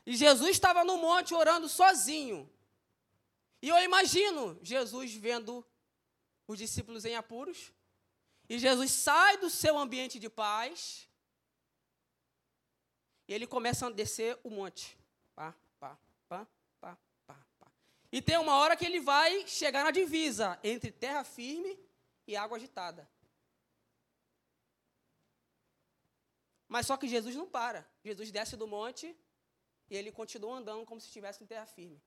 E 0.05 0.15
Jesus 0.15 0.51
estava 0.51 0.83
no 0.83 0.97
monte 0.97 1.33
orando 1.33 1.69
sozinho. 1.69 2.49
E 3.61 3.69
eu 3.69 3.77
imagino 3.77 4.59
Jesus 4.61 5.13
vendo 5.13 5.65
os 6.47 6.57
discípulos 6.57 7.05
em 7.05 7.15
apuros, 7.15 7.71
e 8.47 8.59
Jesus 8.59 8.91
sai 8.91 9.37
do 9.37 9.49
seu 9.49 9.77
ambiente 9.77 10.19
de 10.19 10.29
paz, 10.29 11.09
e 13.27 13.33
ele 13.33 13.47
começa 13.47 13.87
a 13.87 13.89
descer 13.89 14.39
o 14.43 14.49
monte. 14.49 14.97
Pá, 15.35 15.55
pá, 15.79 15.97
pá, 16.29 16.47
pá, 16.79 16.97
pá, 17.25 17.45
pá. 17.59 17.71
E 18.11 18.21
tem 18.21 18.37
uma 18.37 18.55
hora 18.57 18.75
que 18.75 18.85
ele 18.85 18.99
vai 18.99 19.47
chegar 19.47 19.83
na 19.83 19.91
divisa 19.91 20.59
entre 20.63 20.91
terra 20.91 21.23
firme 21.23 21.79
e 22.27 22.35
água 22.35 22.57
agitada. 22.57 23.09
Mas 26.67 26.85
só 26.85 26.97
que 26.97 27.07
Jesus 27.07 27.35
não 27.35 27.47
para. 27.47 27.87
Jesus 28.03 28.31
desce 28.31 28.55
do 28.55 28.67
monte 28.67 29.15
e 29.89 29.95
ele 29.95 30.11
continua 30.11 30.57
andando 30.57 30.85
como 30.85 30.99
se 30.99 31.07
estivesse 31.07 31.43
em 31.43 31.47
terra 31.47 31.65
firme. 31.65 32.01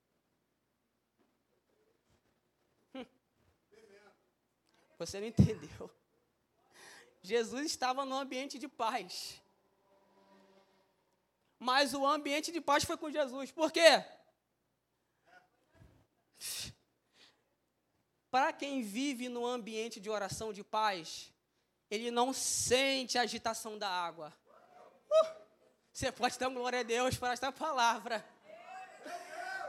Você 4.99 5.21
não 5.21 5.27
entendeu. 5.27 5.91
Jesus 7.23 7.67
estava 7.67 8.05
no 8.05 8.17
ambiente 8.17 8.59
de 8.59 8.69
paz. 8.69 9.41
Mas 11.59 11.95
o 11.95 12.07
ambiente 12.07 12.51
de 12.53 12.61
paz 12.61 12.85
foi 12.85 12.97
com 12.97 13.11
Jesus. 13.11 13.51
Por 13.51 13.71
quê? 13.73 14.05
Para 18.31 18.53
quem 18.53 18.83
vive 18.83 19.29
no 19.29 19.47
ambiente 19.47 19.99
de 19.99 20.11
oração 20.11 20.53
de 20.53 20.63
paz, 20.63 21.33
ele 21.91 22.11
não 22.11 22.33
sente 22.33 23.17
a 23.19 23.23
agitação 23.23 23.79
da 23.79 23.89
água. 23.89 24.37
Uh, 25.11 25.27
você 25.93 26.13
pode 26.13 26.39
dar 26.39 26.49
glória 26.51 26.81
a 26.81 26.83
Deus 26.83 27.17
para 27.17 27.33
esta 27.33 27.51
palavra. 27.51 28.25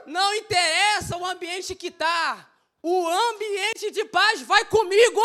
Não 0.05 0.33
interessa 0.35 1.17
o 1.17 1.25
ambiente 1.25 1.75
que 1.75 1.87
está, 1.87 2.48
o 2.81 3.07
ambiente 3.07 3.91
de 3.91 4.05
paz 4.05 4.41
vai 4.41 4.65
comigo. 4.65 5.21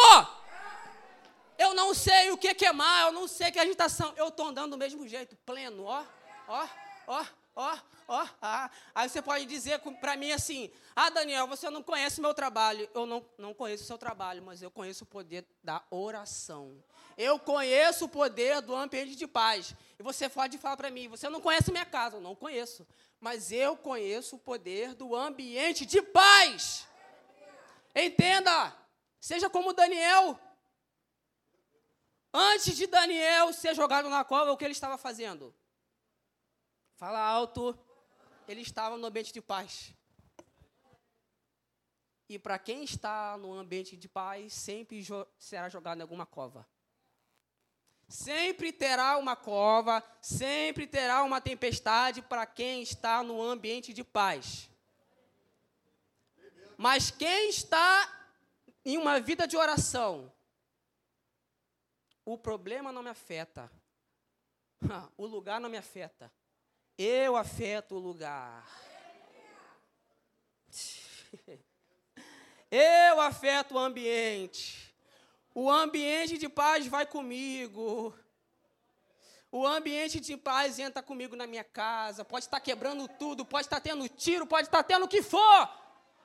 Eu 1.57 1.73
não 1.75 1.95
sei 1.95 2.31
o 2.31 2.37
que 2.37 2.67
é 2.67 2.73
mal, 2.73 3.09
eu 3.09 3.13
não 3.13 3.29
sei 3.29 3.51
que 3.51 3.59
é 3.59 3.63
agitação. 3.63 4.13
Eu 4.17 4.29
estou 4.29 4.47
andando 4.47 4.73
do 4.73 4.79
mesmo 4.79 5.07
jeito, 5.07 5.37
pleno, 5.45 5.85
ó 5.85 6.05
ó, 6.49 6.67
ó, 7.07 7.25
ó, 7.57 7.79
ó. 8.09 8.29
Ah. 8.41 8.71
Aí 8.95 9.09
você 9.09 9.23
pode 9.23 9.47
dizer 9.47 9.81
para 10.01 10.17
mim 10.17 10.33
assim: 10.33 10.71
Ah, 10.95 11.11
Daniel, 11.11 11.47
você 11.47 11.71
não 11.71 11.83
conhece 11.83 12.21
meu 12.21 12.35
trabalho. 12.35 12.89
Eu 12.95 13.07
não, 13.07 13.25
não 13.39 13.55
conheço 13.55 13.85
o 13.85 13.87
seu 13.87 13.99
trabalho, 13.99 14.43
mas 14.43 14.63
eu 14.63 14.71
conheço 14.71 15.05
o 15.05 15.07
poder 15.07 15.45
da 15.63 15.83
oração. 15.91 16.83
Eu 17.17 17.39
conheço 17.39 18.07
o 18.07 18.09
poder 18.09 18.61
do 18.61 18.75
ambiente 18.75 19.15
de 19.15 19.27
paz. 19.27 19.75
E 19.99 20.03
você 20.03 20.29
pode 20.29 20.59
falar 20.59 20.77
para 20.77 20.91
mim: 20.91 21.09
Você 21.09 21.29
não 21.29 21.41
conhece 21.41 21.71
minha 21.71 21.87
casa. 21.87 22.17
Eu 22.17 22.21
não 22.21 22.35
conheço. 22.35 22.87
Mas 23.21 23.51
eu 23.51 23.77
conheço 23.77 24.37
o 24.37 24.39
poder 24.39 24.95
do 24.95 25.17
ambiente 25.17 25.87
de 25.87 26.03
paz. 26.03 26.87
Entenda. 27.95 28.77
Seja 29.21 29.49
como 29.49 29.73
Daniel. 29.73 30.39
Antes 32.33 32.77
de 32.77 32.87
Daniel 32.87 33.53
ser 33.53 33.75
jogado 33.75 34.09
na 34.09 34.25
cova, 34.25 34.51
o 34.51 34.57
que 34.57 34.65
ele 34.65 34.73
estava 34.73 34.99
fazendo? 34.99 35.55
Fala 36.97 37.21
alto. 37.21 37.79
Ele 38.49 38.61
estava 38.61 38.97
no 38.97 39.07
ambiente 39.07 39.33
de 39.33 39.41
paz. 39.41 39.95
E 42.29 42.39
para 42.39 42.59
quem 42.59 42.83
está 42.83 43.37
no 43.37 43.53
ambiente 43.53 43.97
de 43.97 44.09
paz, 44.09 44.53
sempre 44.53 45.03
jo 45.03 45.27
será 45.39 45.69
jogado 45.69 45.99
em 45.99 46.03
alguma 46.03 46.27
cova. 46.27 46.67
Sempre 48.09 48.73
terá 48.73 49.17
uma 49.17 49.37
cova, 49.37 50.03
sempre 50.21 50.87
terá 50.87 51.23
uma 51.23 51.41
tempestade 51.41 52.21
para 52.21 52.45
quem 52.47 52.83
está 52.83 53.23
no 53.23 53.41
ambiente 53.43 53.93
de 53.93 54.05
paz. 54.05 54.69
Mas 56.77 57.11
quem 57.11 57.49
está 57.49 58.11
em 58.85 58.99
uma 58.99 59.21
vida 59.21 59.47
de 59.47 59.57
oração, 59.57 60.33
o 62.25 62.37
problema 62.37 62.93
não 62.93 63.03
me 63.03 63.11
afeta, 63.11 63.71
o 65.17 65.27
lugar 65.27 65.61
não 65.61 65.69
me 65.69 65.77
afeta, 65.77 66.33
eu 66.97 67.37
afeto 67.37 67.97
o 67.97 67.99
lugar. 67.99 68.67
Eu 72.71 73.21
afeto 73.21 73.75
o 73.75 73.79
ambiente. 73.79 74.93
O 75.55 75.71
ambiente 75.71 76.37
de 76.37 76.49
paz 76.49 76.89
vai 76.89 77.07
comigo. 77.07 78.13
O 79.53 79.65
ambiente 79.65 80.19
de 80.19 80.37
paz 80.37 80.81
entra 80.81 81.01
comigo 81.01 81.37
na 81.37 81.47
minha 81.47 81.63
casa. 81.63 82.25
Pode 82.25 82.47
estar 82.47 82.59
quebrando 82.59 83.07
tudo, 83.07 83.45
pode 83.45 83.67
estar 83.67 83.81
tendo 83.81 84.09
tiro, 84.09 84.45
pode 84.45 84.67
estar 84.67 84.83
tendo 84.83 85.05
o 85.05 85.09
que 85.09 85.23
for. 85.23 85.84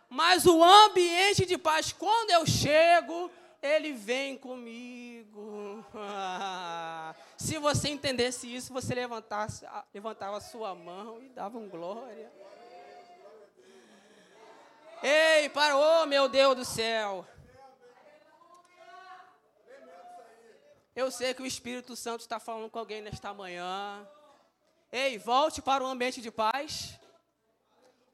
Mas 0.09 0.45
o 0.47 0.63
ambiente 0.63 1.45
de 1.45 1.57
paz, 1.57 1.93
quando 1.93 2.31
eu 2.31 2.45
chego, 2.47 3.29
ele 3.61 3.93
vem 3.93 4.35
comigo. 4.35 5.85
se 7.37 7.59
você 7.59 7.89
entendesse 7.89 8.53
isso, 8.53 8.73
você 8.73 8.95
levantasse, 8.95 9.65
levantava 9.93 10.37
a 10.37 10.41
sua 10.41 10.73
mão 10.73 11.21
e 11.21 11.29
dava 11.29 11.59
um 11.59 11.69
glória. 11.69 12.31
Ei, 15.03 15.47
parou, 15.49 16.07
meu 16.07 16.27
Deus 16.27 16.55
do 16.55 16.65
céu. 16.65 17.25
Eu 20.95 21.11
sei 21.11 21.33
que 21.33 21.41
o 21.41 21.45
Espírito 21.45 21.95
Santo 21.95 22.21
está 22.21 22.39
falando 22.39 22.69
com 22.69 22.79
alguém 22.79 23.01
nesta 23.01 23.33
manhã. 23.33 24.05
Ei, 24.91 25.17
volte 25.17 25.61
para 25.61 25.83
o 25.83 25.87
ambiente 25.87 26.19
de 26.19 26.31
paz. 26.31 26.99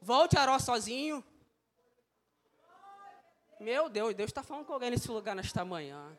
Volte 0.00 0.38
a 0.38 0.42
orar 0.42 0.60
sozinho. 0.60 1.24
Meu 3.58 3.88
Deus, 3.88 4.14
Deus 4.14 4.28
está 4.28 4.42
falando 4.42 4.66
com 4.66 4.74
alguém 4.74 4.90
nesse 4.90 5.10
lugar 5.10 5.34
nesta 5.34 5.64
manhã. 5.64 6.14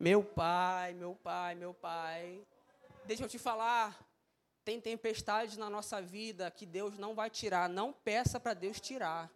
Meu 0.00 0.24
pai, 0.24 0.94
meu 0.94 1.14
pai, 1.14 1.54
meu 1.54 1.74
pai. 1.74 2.42
Deixa 3.04 3.22
eu 3.22 3.28
te 3.28 3.38
falar. 3.38 3.96
Tem 4.64 4.80
tempestades 4.80 5.56
na 5.58 5.68
nossa 5.68 6.00
vida 6.00 6.50
que 6.50 6.64
Deus 6.64 6.98
não 6.98 7.14
vai 7.14 7.28
tirar. 7.28 7.68
Não 7.68 7.92
peça 7.92 8.40
para 8.40 8.54
Deus 8.54 8.80
tirar. 8.80 9.30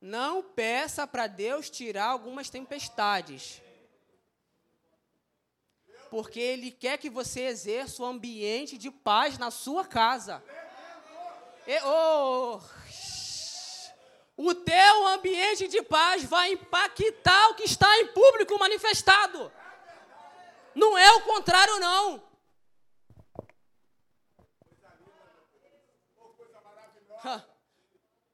Não 0.00 0.42
peça 0.42 1.06
para 1.06 1.28
Deus 1.28 1.70
tirar 1.70 2.06
algumas 2.06 2.50
tempestades. 2.50 3.62
Porque 6.10 6.40
Ele 6.40 6.70
quer 6.70 6.98
que 6.98 7.08
você 7.08 7.42
exerça 7.42 8.02
o 8.02 8.06
ambiente 8.06 8.76
de 8.76 8.90
paz 8.90 9.38
na 9.38 9.50
sua 9.50 9.86
casa. 9.86 10.42
O 14.36 14.54
teu 14.54 15.06
ambiente 15.06 15.68
de 15.68 15.82
paz 15.82 16.24
vai 16.24 16.52
impactar 16.52 17.50
o 17.50 17.54
que 17.54 17.62
está 17.62 17.98
em 18.00 18.08
público 18.08 18.58
manifestado. 18.58 19.50
Não 20.74 20.98
é 20.98 21.10
o 21.12 21.22
contrário, 21.22 21.78
não. 21.78 22.22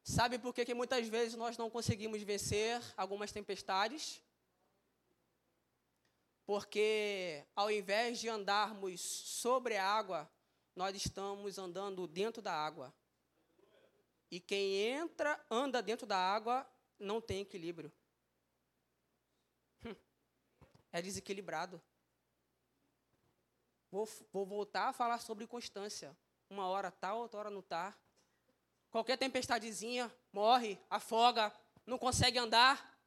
Sabe 0.03 0.39
por 0.39 0.53
que, 0.53 0.65
que 0.65 0.75
muitas 0.75 1.07
vezes 1.07 1.37
nós 1.37 1.57
não 1.57 1.71
conseguimos 1.71 2.21
vencer 2.23 2.83
algumas 2.97 3.31
tempestades? 3.31 4.21
Porque 6.45 7.45
ao 7.55 7.71
invés 7.71 8.19
de 8.19 8.29
andarmos 8.29 9.01
sobre 9.01 9.77
a 9.77 9.87
água, 9.87 10.29
nós 10.75 10.97
estamos 10.97 11.59
andando 11.59 12.09
dentro 12.09 12.43
da 12.43 12.53
água. 12.53 12.93
E 14.31 14.39
quem 14.39 14.77
entra, 14.77 15.39
anda 15.51 15.83
dentro 15.83 16.07
da 16.07 16.17
água, 16.17 16.67
não 16.99 17.21
tem 17.21 17.41
equilíbrio. 17.41 17.93
Hum. 19.85 19.95
É 20.93 21.03
desequilibrado. 21.03 21.83
Vou, 23.91 24.09
vou 24.33 24.47
voltar 24.47 24.89
a 24.89 24.93
falar 24.93 25.19
sobre 25.19 25.47
constância. 25.47 26.17
Uma 26.49 26.69
hora 26.69 26.91
tá, 26.91 27.13
outra 27.15 27.41
hora 27.41 27.51
não 27.51 27.63
tá. 27.63 27.97
qualquer 28.91 29.17
tempestadezinha, 29.17 30.13
morre, 30.33 30.79
afoga, 30.89 31.53
não 31.85 31.99
consegue 31.99 32.39
andar. 32.39 32.99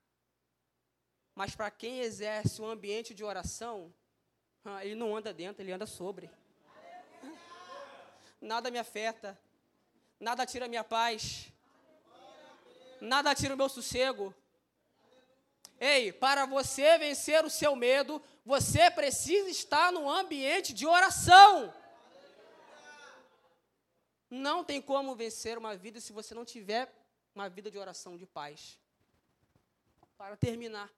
Mas 1.33 1.55
para 1.55 1.71
quem 1.71 1.99
exerce 1.99 2.61
um 2.61 2.69
ambiente 2.69 3.13
de 3.13 3.23
oração, 3.23 3.93
ele 4.81 4.95
não 4.95 5.15
anda 5.15 5.33
dentro, 5.33 5.61
ele 5.61 5.71
anda 5.71 5.85
sobre. 5.85 6.29
Nada 8.41 8.69
me 8.69 8.77
afeta, 8.77 9.39
nada 10.23 10.45
tira 10.45 10.67
minha 10.67 10.83
paz, 10.83 11.51
nada 13.01 13.35
tira 13.35 13.53
o 13.53 13.57
meu 13.57 13.67
sossego. 13.67 14.33
Ei, 15.79 16.13
para 16.13 16.45
você 16.45 16.97
vencer 16.97 17.43
o 17.43 17.49
seu 17.49 17.75
medo, 17.75 18.21
você 18.45 18.89
precisa 18.89 19.49
estar 19.49 19.91
no 19.91 20.09
ambiente 20.09 20.73
de 20.73 20.87
oração. 20.87 21.73
Não 24.29 24.63
tem 24.63 24.81
como 24.81 25.15
vencer 25.15 25.57
uma 25.57 25.75
vida 25.75 25.99
se 25.99 26.13
você 26.13 26.33
não 26.33 26.45
tiver 26.45 26.91
uma 27.35 27.49
vida 27.49 27.69
de 27.69 27.77
oração, 27.77 28.17
de 28.17 28.25
paz. 28.25 28.79
Para 30.17 30.37
terminar. 30.37 30.89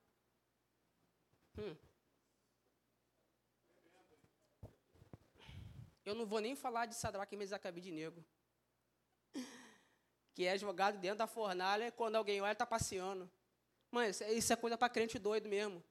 Hum. 1.58 1.76
Eu 6.06 6.14
não 6.14 6.28
vou 6.28 6.40
nem 6.40 6.56
falar 6.56 6.86
de 6.86 6.94
Sadraque, 6.94 7.36
Mesaque 7.36 7.82
de 7.82 7.92
Negro. 7.92 8.24
Que 10.36 10.46
é 10.46 10.56
jogado 10.58 11.00
dentro 11.00 11.18
da 11.18 11.28
fornalha 11.28 11.92
quando 11.92 12.18
alguém 12.18 12.40
olha, 12.42 12.52
está 12.52 12.66
passeando. 12.66 13.28
Mas 13.90 14.22
isso 14.22 14.54
é 14.54 14.56
coisa 14.56 14.78
para 14.78 14.90
crente 14.90 15.18
doido 15.18 15.50
mesmo. 15.50 15.84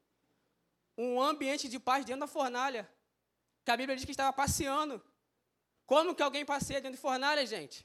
Um 0.96 1.20
ambiente 1.20 1.68
de 1.68 1.80
paz 1.80 2.04
dentro 2.04 2.20
da 2.20 2.26
fornalha. 2.28 2.88
Que 3.64 3.70
a 3.72 3.76
Bíblia 3.76 3.96
diz 3.96 4.04
que 4.04 4.12
estava 4.12 4.32
passeando. 4.32 5.02
Como 5.86 6.14
que 6.14 6.22
alguém 6.22 6.44
passeia 6.44 6.80
dentro 6.80 6.96
de 6.96 7.02
fornalha, 7.02 7.44
gente? 7.44 7.84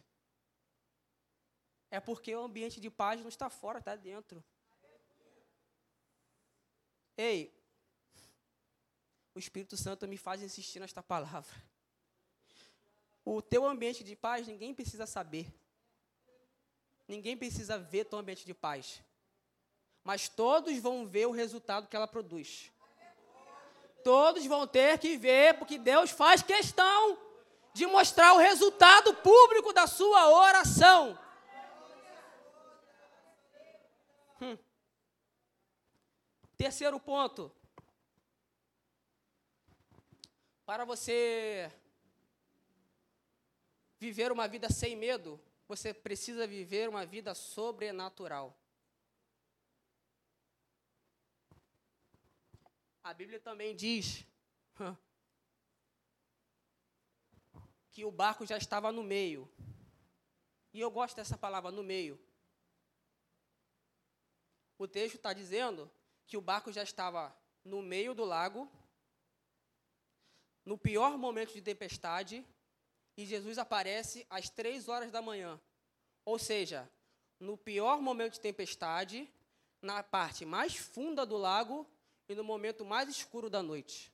É 1.89 1.99
porque 1.99 2.35
o 2.35 2.43
ambiente 2.43 2.79
de 2.79 2.89
paz 2.89 3.19
não 3.19 3.29
está 3.29 3.49
fora, 3.49 3.79
está 3.79 3.95
dentro. 3.95 4.43
Ei, 7.17 7.57
o 9.33 9.39
Espírito 9.39 9.75
Santo 9.75 10.07
me 10.07 10.17
faz 10.17 10.41
insistir 10.41 10.79
nesta 10.79 11.01
palavra. 11.01 11.55
O 13.25 13.41
teu 13.41 13.65
ambiente 13.65 14.03
de 14.03 14.15
paz, 14.15 14.47
ninguém 14.47 14.73
precisa 14.73 15.05
saber. 15.05 15.53
Ninguém 17.09 17.35
precisa 17.35 17.75
ver 17.75 18.05
teu 18.05 18.19
ambiente 18.19 18.45
de 18.45 18.53
paz. 18.53 19.01
Mas 20.03 20.29
todos 20.29 20.77
vão 20.77 21.07
ver 21.07 21.25
o 21.25 21.31
resultado 21.31 21.87
que 21.87 21.95
ela 21.95 22.07
produz. 22.07 22.71
Todos 24.03 24.45
vão 24.45 24.67
ter 24.67 24.99
que 24.99 25.17
ver, 25.17 25.57
porque 25.57 25.79
Deus 25.79 26.11
faz 26.11 26.43
questão 26.43 27.17
de 27.73 27.87
mostrar 27.87 28.33
o 28.33 28.37
resultado 28.37 29.15
público 29.15 29.73
da 29.73 29.87
sua 29.87 30.29
oração. 30.29 31.17
Hum. 34.39 34.55
Terceiro 36.55 36.99
ponto. 36.99 37.51
Para 40.63 40.85
você 40.85 41.71
viver 43.97 44.31
uma 44.31 44.47
vida 44.47 44.69
sem 44.69 44.95
medo, 44.95 45.41
você 45.69 45.93
precisa 45.93 46.47
viver 46.47 46.89
uma 46.89 47.05
vida 47.05 47.35
sobrenatural. 47.35 48.59
A 53.03 53.13
Bíblia 53.13 53.39
também 53.39 53.75
diz 53.75 54.25
que 57.91 58.03
o 58.03 58.11
barco 58.11 58.47
já 58.47 58.57
estava 58.57 58.91
no 58.91 59.03
meio. 59.03 59.47
E 60.73 60.79
eu 60.79 60.89
gosto 60.89 61.15
dessa 61.15 61.37
palavra, 61.37 61.69
no 61.69 61.83
meio. 61.83 62.19
O 64.75 64.87
texto 64.87 65.17
está 65.17 65.33
dizendo 65.33 65.89
que 66.25 66.35
o 66.35 66.41
barco 66.41 66.71
já 66.71 66.81
estava 66.81 67.35
no 67.63 67.83
meio 67.83 68.15
do 68.15 68.25
lago, 68.25 68.67
no 70.65 70.79
pior 70.79 71.15
momento 71.15 71.53
de 71.53 71.61
tempestade, 71.61 72.43
e 73.19 73.25
Jesus 73.25 73.57
aparece 73.57 74.25
às 74.29 74.49
três 74.49 74.87
horas 74.87 75.11
da 75.11 75.21
manhã. 75.21 75.59
Ou 76.23 76.39
seja, 76.39 76.89
no 77.37 77.57
pior 77.57 78.01
momento 78.01 78.35
de 78.35 78.39
tempestade, 78.39 79.29
na 79.81 80.01
parte 80.01 80.45
mais 80.45 80.77
funda 80.77 81.25
do 81.25 81.35
lago 81.35 81.85
e 82.29 82.33
no 82.33 82.45
momento 82.45 82.85
mais 82.85 83.09
escuro 83.09 83.49
da 83.49 83.61
noite. 83.61 84.09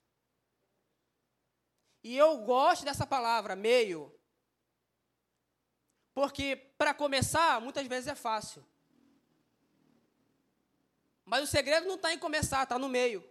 E 2.04 2.18
eu 2.18 2.39
gosto 2.39 2.84
dessa 2.84 3.06
palavra, 3.06 3.56
meio. 3.56 4.12
Porque, 6.12 6.56
para 6.76 6.91
começar, 6.91 7.62
muitas 7.62 7.86
vezes 7.86 8.08
é 8.08 8.15
fácil. 8.15 8.65
Mas 11.24 11.44
o 11.44 11.48
segredo 11.48 11.88
não 11.88 11.94
está 11.94 12.12
em 12.12 12.18
começar, 12.18 12.63
está 12.63 12.80
no 12.80 12.89
meio. 12.89 13.24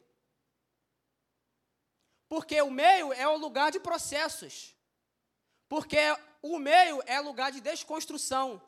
Porque 2.28 2.62
o 2.62 2.70
meio 2.70 3.12
é 3.12 3.26
o 3.26 3.37
lugar 3.37 3.72
de 3.72 3.80
processos. 3.80 4.73
Porque 5.74 5.98
o 6.40 6.56
meio 6.56 7.02
é 7.04 7.18
lugar 7.18 7.50
de 7.50 7.60
desconstrução. 7.60 8.62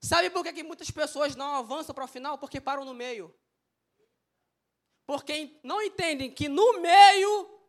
Sabe 0.00 0.28
por 0.28 0.42
que, 0.42 0.52
que 0.52 0.64
muitas 0.64 0.90
pessoas 0.90 1.36
não 1.36 1.54
avançam 1.54 1.94
para 1.94 2.02
o 2.02 2.08
final? 2.08 2.36
Porque 2.36 2.60
param 2.60 2.84
no 2.84 2.92
meio. 2.92 3.32
Porque 5.06 5.60
não 5.62 5.80
entendem 5.80 6.34
que 6.34 6.48
no 6.48 6.80
meio 6.80 7.60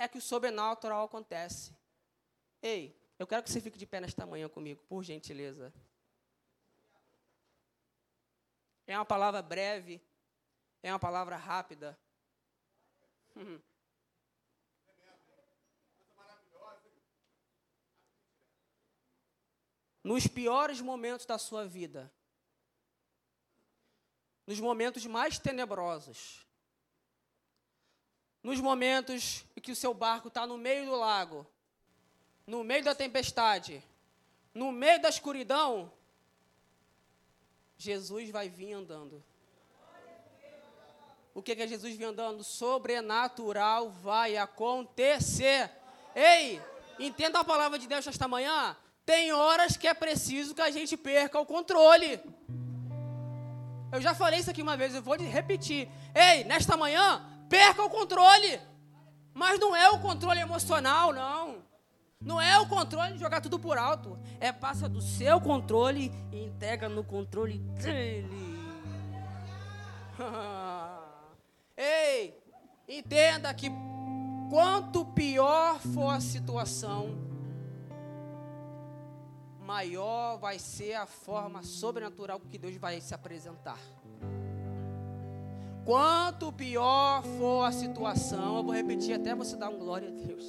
é 0.00 0.08
que 0.08 0.18
o 0.18 0.20
sobrenatural 0.20 1.04
acontece. 1.04 1.72
Ei, 2.60 3.00
eu 3.20 3.26
quero 3.28 3.44
que 3.44 3.52
você 3.52 3.60
fique 3.60 3.78
de 3.78 3.86
pé 3.86 4.00
nesta 4.00 4.26
manhã 4.26 4.48
comigo, 4.48 4.82
por 4.88 5.04
gentileza. 5.04 5.72
É 8.84 8.98
uma 8.98 9.06
palavra 9.06 9.40
breve, 9.40 10.02
é 10.82 10.92
uma 10.92 10.98
palavra 10.98 11.36
rápida. 11.36 11.96
Nos 20.02 20.26
piores 20.26 20.80
momentos 20.80 21.26
da 21.26 21.38
sua 21.38 21.66
vida, 21.66 22.12
nos 24.46 24.58
momentos 24.58 25.06
mais 25.06 25.38
tenebrosos, 25.38 26.46
nos 28.42 28.60
momentos 28.60 29.44
em 29.56 29.60
que 29.60 29.70
o 29.70 29.76
seu 29.76 29.94
barco 29.94 30.28
está 30.28 30.46
no 30.46 30.58
meio 30.58 30.86
do 30.86 30.96
lago, 30.96 31.46
no 32.46 32.64
meio 32.64 32.82
da 32.82 32.94
tempestade, 32.94 33.82
no 34.52 34.72
meio 34.72 35.00
da 35.00 35.08
escuridão, 35.08 35.92
Jesus 37.76 38.30
vai 38.30 38.48
vir 38.48 38.72
andando. 38.72 39.22
O 41.34 41.42
que, 41.42 41.56
que 41.56 41.62
é 41.62 41.66
Jesus 41.66 41.96
vir 41.96 42.04
andando? 42.04 42.44
Sobrenatural 42.44 43.90
vai 43.90 44.36
acontecer. 44.36 45.70
Ei, 46.14 46.60
entenda 46.98 47.40
a 47.40 47.44
palavra 47.44 47.78
de 47.78 47.86
Deus 47.86 48.06
esta 48.06 48.28
manhã. 48.28 48.76
Tem 49.04 49.32
horas 49.32 49.76
que 49.76 49.88
é 49.88 49.94
preciso 49.94 50.54
que 50.54 50.60
a 50.60 50.70
gente 50.70 50.96
perca 50.96 51.40
o 51.40 51.46
controle. 51.46 52.20
Eu 53.90 54.00
já 54.00 54.14
falei 54.14 54.40
isso 54.40 54.50
aqui 54.50 54.62
uma 54.62 54.76
vez, 54.76 54.94
eu 54.94 55.02
vou 55.02 55.16
repetir. 55.16 55.88
Ei, 56.14 56.44
nesta 56.44 56.76
manhã, 56.76 57.22
perca 57.48 57.82
o 57.82 57.90
controle. 57.90 58.60
Mas 59.34 59.58
não 59.58 59.74
é 59.74 59.90
o 59.90 59.98
controle 59.98 60.40
emocional, 60.40 61.12
não. 61.12 61.62
Não 62.20 62.40
é 62.40 62.58
o 62.58 62.68
controle 62.68 63.14
de 63.14 63.18
jogar 63.18 63.40
tudo 63.40 63.58
por 63.58 63.76
alto. 63.76 64.18
É 64.38 64.52
passa 64.52 64.88
do 64.88 65.00
seu 65.00 65.40
controle 65.40 66.12
e 66.30 66.44
entrega 66.44 66.88
no 66.88 67.02
controle 67.02 67.58
dele. 67.58 68.52
Ei, 71.76 72.38
entenda 72.88 73.52
que 73.52 73.68
quanto 74.48 75.04
pior 75.06 75.80
for 75.80 76.10
a 76.10 76.20
situação, 76.20 77.31
maior 79.72 80.36
vai 80.36 80.58
ser 80.58 80.92
a 80.92 81.06
forma 81.06 81.62
sobrenatural 81.62 82.38
que 82.38 82.58
Deus 82.58 82.76
vai 82.76 83.00
se 83.00 83.14
apresentar. 83.14 83.78
Quanto 85.82 86.52
pior 86.52 87.22
for 87.38 87.64
a 87.64 87.72
situação, 87.72 88.58
eu 88.58 88.62
vou 88.64 88.74
repetir 88.74 89.14
até 89.14 89.34
você 89.34 89.56
dar 89.56 89.70
um 89.70 89.78
glória 89.78 90.08
a 90.08 90.10
Deus. 90.10 90.44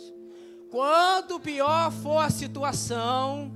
Quanto 0.69 1.39
pior 1.39 1.89
for 1.89 2.17
a 2.17 2.30
situação, 2.30 3.49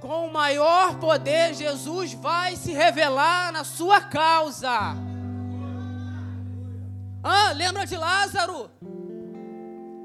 com 0.00 0.26
o 0.26 0.32
maior 0.32 0.98
poder, 0.98 1.52
Jesus 1.52 2.14
vai 2.14 2.56
se 2.56 2.72
revelar 2.72 3.52
na 3.52 3.64
sua 3.64 4.00
causa. 4.00 4.94
Ah, 7.22 7.52
lembra 7.54 7.84
de 7.84 7.98
Lázaro? 7.98 8.70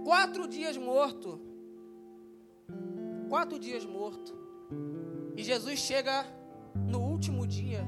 Quatro 0.03 0.49
dias 0.49 0.75
morto. 0.75 1.52
Quatro 3.33 3.57
dias 3.57 3.83
morto. 3.83 4.31
E 5.35 5.43
Jesus 5.43 5.79
chega 5.79 6.23
no 6.75 6.99
último 6.99 7.47
dia 7.47 7.83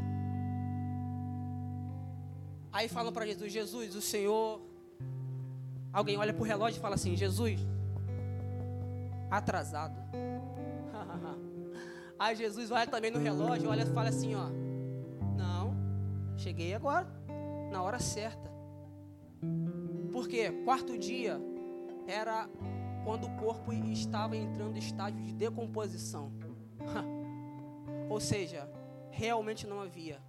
Aí 2.74 2.90
falam 2.90 3.14
para 3.14 3.28
Jesus: 3.28 3.54
Jesus, 3.54 3.96
o 3.96 4.02
Senhor. 4.02 4.60
Alguém 5.94 6.18
olha 6.18 6.34
para 6.34 6.42
o 6.42 6.46
relógio 6.46 6.80
e 6.80 6.82
fala 6.82 6.96
assim: 6.96 7.16
Jesus, 7.16 7.60
atrasado. 9.30 9.96
Aí 12.18 12.36
Jesus 12.36 12.72
olha 12.72 12.88
também 12.88 13.12
no 13.12 13.20
relógio, 13.20 13.70
olha 13.70 13.84
e 13.84 13.94
fala 13.94 14.10
assim, 14.10 14.34
ó. 14.34 14.50
Não, 15.38 15.76
cheguei 16.38 16.74
agora, 16.74 17.08
na 17.72 17.84
hora 17.84 18.00
certa. 18.00 18.52
Por 20.12 20.28
quê? 20.28 20.52
Quarto 20.66 20.98
dia 20.98 21.40
era 22.08 22.50
quando 23.06 23.28
o 23.28 23.36
corpo 23.38 23.72
estava 23.72 24.36
entrando 24.36 24.76
em 24.76 24.80
estágio 24.80 25.22
de 25.22 25.32
decomposição. 25.32 26.34
Ou 28.10 28.20
seja, 28.20 28.68
realmente 29.12 29.68
não 29.68 29.80
havia. 29.80 30.20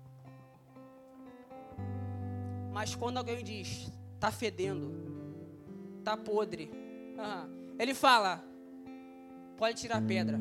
Mas 2.73 2.95
quando 2.95 3.17
alguém 3.17 3.43
diz, 3.43 3.91
tá 4.21 4.31
fedendo, 4.31 4.95
tá 6.05 6.17
podre, 6.19 6.71
ele 7.79 7.95
fala, 7.95 8.45
pode 9.57 9.81
tirar 9.81 9.97
a 9.97 10.03
pedra. 10.03 10.39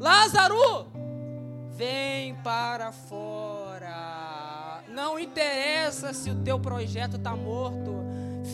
Lázaro, 0.00 0.56
vem 1.72 2.34
para 2.36 2.90
fora. 2.90 4.82
Não 4.88 5.18
interessa 5.18 6.14
se 6.14 6.30
o 6.30 6.42
teu 6.42 6.58
projeto 6.58 7.16
está 7.16 7.36
morto, 7.36 7.97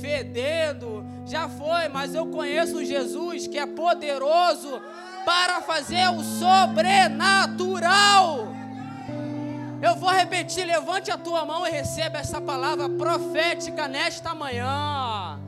fedendo, 0.05 1.03
já 1.25 1.49
foi, 1.49 1.89
mas 1.89 2.15
eu 2.15 2.27
conheço 2.27 2.85
Jesus 2.85 3.47
que 3.47 3.59
é 3.59 3.65
poderoso 3.65 4.83
para 5.25 5.63
fazer 5.63 6.07
o 6.11 6.23
sobrenatural. 6.23 8.49
Eu 9.81 9.97
vou 9.97 10.11
repetir, 10.11 10.67
levante 10.67 11.11
a 11.11 11.17
tua 11.17 11.47
mão 11.47 11.67
e 11.67 11.71
receba 11.71 12.19
essa 12.19 12.39
palavra 12.39 12.87
profética 12.87 13.89
nesta 13.89 14.35
manhã. 14.35 15.41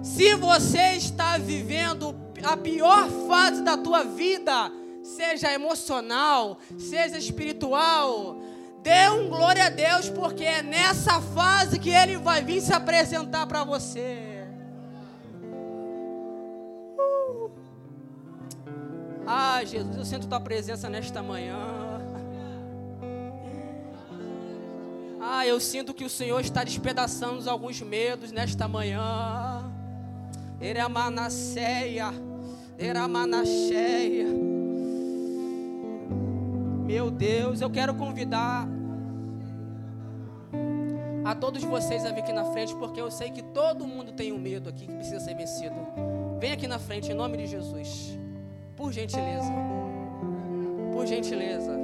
Se 0.00 0.36
você 0.36 0.92
está 0.92 1.36
vivendo 1.36 2.14
a 2.44 2.56
pior 2.56 3.08
fase 3.26 3.62
da 3.62 3.76
tua 3.76 4.04
vida, 4.04 4.70
seja 5.02 5.52
emocional, 5.52 6.58
seja 6.78 7.18
espiritual, 7.18 8.36
dê 8.86 9.08
um 9.10 9.28
glória 9.28 9.66
a 9.66 9.68
Deus, 9.68 10.08
porque 10.08 10.44
é 10.44 10.62
nessa 10.62 11.20
fase 11.20 11.76
que 11.76 11.90
Ele 11.90 12.16
vai 12.18 12.40
vir 12.40 12.60
se 12.60 12.72
apresentar 12.72 13.44
para 13.48 13.64
você. 13.64 14.46
Uh. 17.02 17.50
Ah, 19.26 19.64
Jesus, 19.64 19.96
eu 19.96 20.04
sinto 20.04 20.28
tua 20.28 20.38
presença 20.38 20.88
nesta 20.88 21.20
manhã. 21.20 21.58
Ah, 25.20 25.44
eu 25.44 25.58
sinto 25.58 25.92
que 25.92 26.04
o 26.04 26.08
Senhor 26.08 26.40
está 26.40 26.62
despedaçando 26.62 27.50
alguns 27.50 27.80
medos 27.80 28.30
nesta 28.30 28.68
manhã. 28.68 29.64
Eramanasseia, 30.60 32.12
Eramanasseia. 32.78 34.28
Meu 36.84 37.10
Deus, 37.10 37.60
eu 37.60 37.68
quero 37.68 37.96
convidar 37.96 38.75
a 41.26 41.34
todos 41.34 41.64
vocês 41.64 42.04
a 42.04 42.12
vir 42.12 42.20
aqui 42.20 42.32
na 42.32 42.44
frente, 42.44 42.72
porque 42.76 43.00
eu 43.00 43.10
sei 43.10 43.30
que 43.30 43.42
todo 43.42 43.84
mundo 43.84 44.12
tem 44.12 44.32
um 44.32 44.38
medo 44.38 44.70
aqui 44.70 44.86
que 44.86 44.92
precisa 44.94 45.18
ser 45.18 45.34
vencido. 45.34 45.74
Vem 46.38 46.52
aqui 46.52 46.68
na 46.68 46.78
frente, 46.78 47.10
em 47.10 47.14
nome 47.14 47.36
de 47.36 47.46
Jesus. 47.46 48.16
Por 48.76 48.92
gentileza. 48.92 49.50
Por 50.92 51.04
gentileza. 51.04 51.76